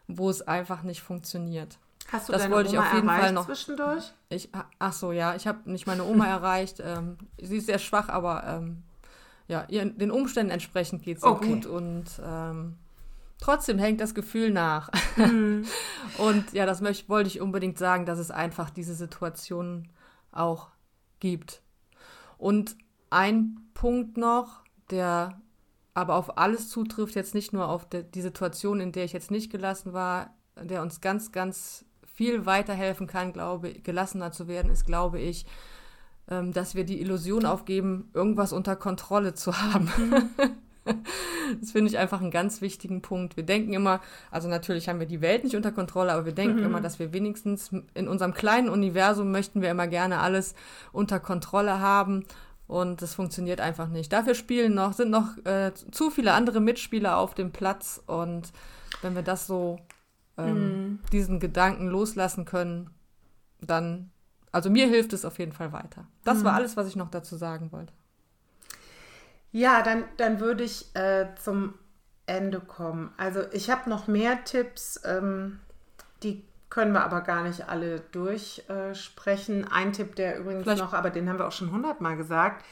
wo 0.07 0.29
es 0.29 0.41
einfach 0.41 0.83
nicht 0.83 1.01
funktioniert. 1.01 1.77
Hast 2.11 2.29
du 2.29 2.33
das 2.33 2.43
deine 2.43 2.55
wollte 2.55 2.69
Oma 2.69 2.79
ich 2.79 2.87
auf 2.87 2.93
jeden 2.93 3.07
Fall 3.07 3.31
noch 3.33 3.45
zwischendurch? 3.45 4.13
Ich, 4.29 4.49
ach 4.79 4.93
so, 4.93 5.11
ja, 5.11 5.35
ich 5.35 5.45
habe 5.45 5.69
nicht 5.69 5.87
meine 5.87 6.03
Oma 6.03 6.25
erreicht. 6.27 6.81
Ähm, 6.83 7.17
sie 7.39 7.57
ist 7.57 7.67
sehr 7.67 7.79
schwach, 7.79 8.09
aber 8.09 8.43
ähm, 8.47 8.83
ja, 9.47 9.65
ihren, 9.69 9.97
den 9.97 10.11
Umständen 10.11 10.51
entsprechend 10.51 11.03
geht 11.03 11.17
es 11.17 11.23
okay. 11.23 11.47
gut 11.47 11.65
und 11.65 12.05
ähm, 12.23 12.75
trotzdem 13.39 13.79
hängt 13.79 14.01
das 14.01 14.13
Gefühl 14.13 14.51
nach. 14.51 14.89
Mhm. 15.15 15.65
und 16.17 16.53
ja, 16.53 16.65
das 16.65 16.81
möchte, 16.81 17.09
wollte 17.09 17.29
ich 17.29 17.41
unbedingt 17.41 17.77
sagen, 17.77 18.05
dass 18.05 18.19
es 18.19 18.31
einfach 18.31 18.69
diese 18.69 18.93
Situation 18.93 19.89
auch 20.31 20.69
gibt. 21.19 21.61
Und 22.37 22.75
ein 23.09 23.57
Punkt 23.73 24.17
noch, 24.17 24.63
der 24.91 25.41
aber 25.93 26.15
auf 26.15 26.37
alles 26.37 26.69
zutrifft, 26.69 27.15
jetzt 27.15 27.33
nicht 27.33 27.53
nur 27.53 27.69
auf 27.69 27.89
de, 27.89 28.03
die 28.03 28.21
Situation, 28.21 28.79
in 28.79 28.91
der 28.91 29.05
ich 29.05 29.13
jetzt 29.13 29.31
nicht 29.31 29.51
gelassen 29.51 29.93
war, 29.93 30.35
der 30.55 30.81
uns 30.81 31.01
ganz, 31.01 31.31
ganz 31.31 31.85
viel 32.05 32.45
weiterhelfen 32.45 33.07
kann, 33.07 33.33
glaube 33.33 33.73
gelassener 33.73 34.31
zu 34.31 34.47
werden, 34.47 34.71
ist, 34.71 34.85
glaube 34.85 35.19
ich, 35.19 35.45
ähm, 36.29 36.53
dass 36.53 36.75
wir 36.75 36.83
die 36.83 37.01
Illusion 37.01 37.45
aufgeben, 37.45 38.09
irgendwas 38.13 38.53
unter 38.53 38.75
Kontrolle 38.75 39.33
zu 39.33 39.61
haben. 39.61 39.89
das 41.61 41.71
finde 41.71 41.89
ich 41.89 41.97
einfach 41.97 42.21
einen 42.21 42.31
ganz 42.31 42.61
wichtigen 42.61 43.01
Punkt. 43.01 43.37
Wir 43.37 43.45
denken 43.45 43.73
immer, 43.73 44.01
also 44.31 44.47
natürlich 44.47 44.89
haben 44.89 44.99
wir 44.99 45.07
die 45.07 45.21
Welt 45.21 45.43
nicht 45.43 45.55
unter 45.55 45.71
Kontrolle, 45.71 46.13
aber 46.13 46.25
wir 46.25 46.33
denken 46.33 46.59
mhm. 46.59 46.65
immer, 46.65 46.81
dass 46.81 46.99
wir 46.99 47.13
wenigstens 47.13 47.71
in 47.93 48.07
unserem 48.07 48.33
kleinen 48.33 48.69
Universum 48.69 49.31
möchten 49.31 49.61
wir 49.61 49.71
immer 49.71 49.87
gerne 49.87 50.19
alles 50.19 50.55
unter 50.91 51.19
Kontrolle 51.19 51.79
haben. 51.79 52.25
Und 52.67 53.01
das 53.01 53.15
funktioniert 53.15 53.61
einfach 53.61 53.87
nicht. 53.87 54.11
Dafür 54.11 54.35
spielen 54.35 54.73
noch, 54.73 54.91
sind 54.91 55.09
noch 55.09 55.37
äh, 55.45 55.71
zu 55.91 56.09
viele 56.09 56.33
andere 56.33 56.59
Mitspieler 56.59 57.17
auf 57.17 57.33
dem 57.33 57.51
Platz. 57.51 58.03
Und 58.07 58.51
wenn 59.01 59.15
wir 59.15 59.21
das 59.21 59.47
so, 59.47 59.79
ähm, 60.37 60.55
mhm. 60.55 60.99
diesen 61.13 61.39
Gedanken 61.39 61.87
loslassen 61.87 62.43
können, 62.43 62.89
dann 63.61 64.11
also 64.51 64.69
mir 64.69 64.87
hilft 64.87 65.13
es 65.13 65.25
auf 65.25 65.39
jeden 65.39 65.53
Fall 65.53 65.73
weiter. 65.73 66.05
Das 66.23 66.39
mhm. 66.39 66.43
war 66.45 66.53
alles, 66.53 66.77
was 66.77 66.87
ich 66.87 66.95
noch 66.95 67.09
dazu 67.09 67.35
sagen 67.35 67.71
wollte. 67.71 67.93
Ja, 69.51 69.81
dann, 69.81 70.03
dann 70.17 70.39
würde 70.39 70.63
ich 70.63 70.95
äh, 70.95 71.27
zum 71.41 71.73
Ende 72.25 72.59
kommen. 72.59 73.13
Also 73.17 73.41
ich 73.51 73.69
habe 73.69 73.89
noch 73.89 74.07
mehr 74.07 74.43
Tipps, 74.43 75.01
ähm, 75.05 75.59
die 76.23 76.43
können 76.69 76.91
wir 76.91 77.03
aber 77.03 77.21
gar 77.21 77.43
nicht 77.43 77.69
alle 77.69 78.01
durchsprechen. 78.11 79.63
Äh, 79.63 79.67
Ein 79.71 79.93
Tipp, 79.93 80.15
der 80.15 80.39
übrigens 80.39 80.63
Vielleicht. 80.63 80.81
noch, 80.81 80.93
aber 80.93 81.09
den 81.09 81.29
haben 81.29 81.39
wir 81.39 81.47
auch 81.47 81.53
schon 81.53 81.71
hundertmal 81.71 82.17
gesagt. 82.17 82.65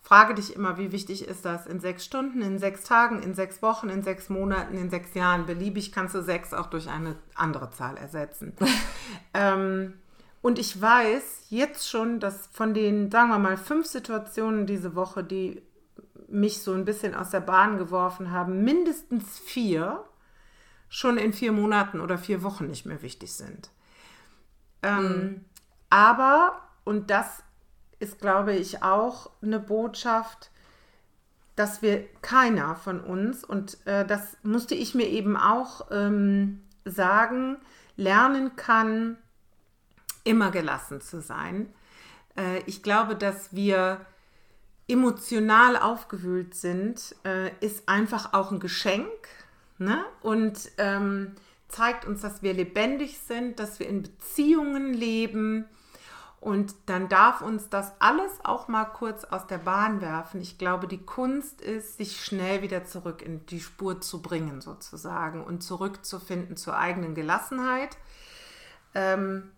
Frage 0.00 0.34
dich 0.34 0.54
immer, 0.54 0.78
wie 0.78 0.90
wichtig 0.90 1.26
ist 1.26 1.44
das 1.44 1.66
in 1.66 1.80
sechs 1.80 2.04
Stunden, 2.04 2.42
in 2.42 2.58
sechs 2.58 2.82
Tagen, 2.84 3.22
in 3.22 3.34
sechs 3.34 3.62
Wochen, 3.62 3.88
in 3.88 4.02
sechs 4.02 4.28
Monaten, 4.28 4.76
in 4.76 4.90
sechs 4.90 5.14
Jahren. 5.14 5.46
Beliebig 5.46 5.92
kannst 5.92 6.14
du 6.14 6.22
sechs 6.22 6.52
auch 6.52 6.66
durch 6.66 6.88
eine 6.88 7.16
andere 7.34 7.70
Zahl 7.70 7.96
ersetzen. 7.96 8.52
ähm, 9.34 9.94
und 10.42 10.58
ich 10.58 10.80
weiß 10.80 11.46
jetzt 11.50 11.88
schon, 11.88 12.18
dass 12.18 12.48
von 12.48 12.74
den, 12.74 13.10
sagen 13.10 13.30
wir 13.30 13.38
mal, 13.38 13.56
fünf 13.56 13.86
Situationen 13.86 14.66
diese 14.66 14.94
Woche, 14.96 15.22
die 15.22 15.62
mich 16.28 16.62
so 16.62 16.72
ein 16.72 16.84
bisschen 16.84 17.14
aus 17.14 17.30
der 17.30 17.40
Bahn 17.40 17.78
geworfen 17.78 18.32
haben, 18.32 18.64
mindestens 18.64 19.38
vier 19.38 20.04
schon 20.88 21.16
in 21.16 21.32
vier 21.32 21.52
Monaten 21.52 22.00
oder 22.00 22.18
vier 22.18 22.42
Wochen 22.42 22.66
nicht 22.66 22.84
mehr 22.84 23.02
wichtig 23.02 23.32
sind. 23.32 23.70
Ähm, 24.82 25.02
mhm. 25.02 25.44
Aber, 25.90 26.60
und 26.84 27.10
das 27.10 27.42
ist, 28.00 28.18
glaube 28.20 28.54
ich, 28.54 28.82
auch 28.82 29.30
eine 29.42 29.60
Botschaft, 29.60 30.50
dass 31.54 31.82
wir 31.82 32.08
keiner 32.20 32.74
von 32.74 33.00
uns, 33.00 33.44
und 33.44 33.78
äh, 33.86 34.04
das 34.04 34.36
musste 34.42 34.74
ich 34.74 34.94
mir 34.94 35.06
eben 35.06 35.36
auch 35.36 35.86
ähm, 35.90 36.62
sagen, 36.84 37.58
lernen 37.96 38.56
kann, 38.56 39.18
immer 40.24 40.50
gelassen 40.50 41.00
zu 41.00 41.20
sein. 41.20 41.72
Äh, 42.36 42.62
ich 42.66 42.82
glaube, 42.82 43.16
dass 43.16 43.54
wir 43.54 44.04
emotional 44.88 45.76
aufgewühlt 45.76 46.54
sind, 46.54 47.14
äh, 47.24 47.50
ist 47.60 47.88
einfach 47.88 48.32
auch 48.32 48.50
ein 48.50 48.60
Geschenk 48.60 49.28
ne? 49.78 50.04
und 50.22 50.70
ähm, 50.78 51.32
zeigt 51.68 52.04
uns, 52.04 52.20
dass 52.20 52.42
wir 52.42 52.52
lebendig 52.52 53.18
sind, 53.18 53.58
dass 53.58 53.78
wir 53.78 53.88
in 53.88 54.02
Beziehungen 54.02 54.92
leben. 54.92 55.66
Und 56.40 56.74
dann 56.86 57.08
darf 57.08 57.40
uns 57.40 57.68
das 57.68 57.92
alles 58.00 58.32
auch 58.42 58.66
mal 58.66 58.84
kurz 58.84 59.22
aus 59.24 59.46
der 59.46 59.58
Bahn 59.58 60.00
werfen. 60.00 60.40
Ich 60.40 60.58
glaube, 60.58 60.88
die 60.88 60.98
Kunst 60.98 61.60
ist, 61.60 61.98
sich 61.98 62.22
schnell 62.24 62.62
wieder 62.62 62.84
zurück 62.84 63.22
in 63.22 63.46
die 63.46 63.60
Spur 63.60 64.00
zu 64.00 64.20
bringen, 64.20 64.60
sozusagen, 64.60 65.44
und 65.44 65.62
zurückzufinden 65.62 66.56
zur 66.56 66.76
eigenen 66.76 67.14
Gelassenheit. 67.14 67.96
Ähm, 68.96 69.52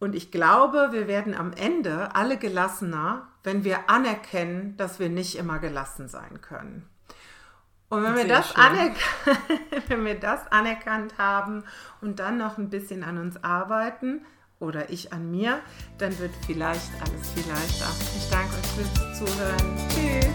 und 0.00 0.14
ich 0.14 0.30
glaube, 0.30 0.88
wir 0.92 1.06
werden 1.06 1.34
am 1.34 1.52
Ende 1.52 2.14
alle 2.14 2.36
gelassener, 2.36 3.28
wenn 3.42 3.64
wir 3.64 3.88
anerkennen, 3.88 4.76
dass 4.76 4.98
wir 4.98 5.08
nicht 5.08 5.36
immer 5.36 5.58
gelassen 5.58 6.08
sein 6.08 6.40
können. 6.40 6.88
Und 7.90 8.02
wenn 8.02 8.16
wir, 8.16 8.26
das 8.26 8.54
wenn 9.88 10.04
wir 10.04 10.18
das 10.18 10.50
anerkannt 10.50 11.16
haben 11.18 11.64
und 12.00 12.18
dann 12.18 12.38
noch 12.38 12.58
ein 12.58 12.70
bisschen 12.70 13.04
an 13.04 13.18
uns 13.18 13.42
arbeiten 13.44 14.24
oder 14.58 14.90
ich 14.90 15.12
an 15.12 15.30
mir, 15.30 15.60
dann 15.98 16.18
wird 16.18 16.32
vielleicht 16.46 16.90
alles 17.00 17.30
viel 17.30 17.46
leichter. 17.48 17.86
Ich 18.16 18.28
danke 18.30 18.54
euch 18.56 18.66
fürs 18.72 19.18
Zuhören. 19.18 19.78
Tschüss. 19.88 20.26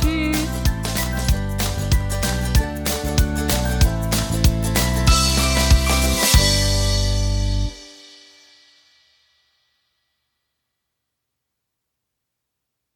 Tschüss. 0.00 0.77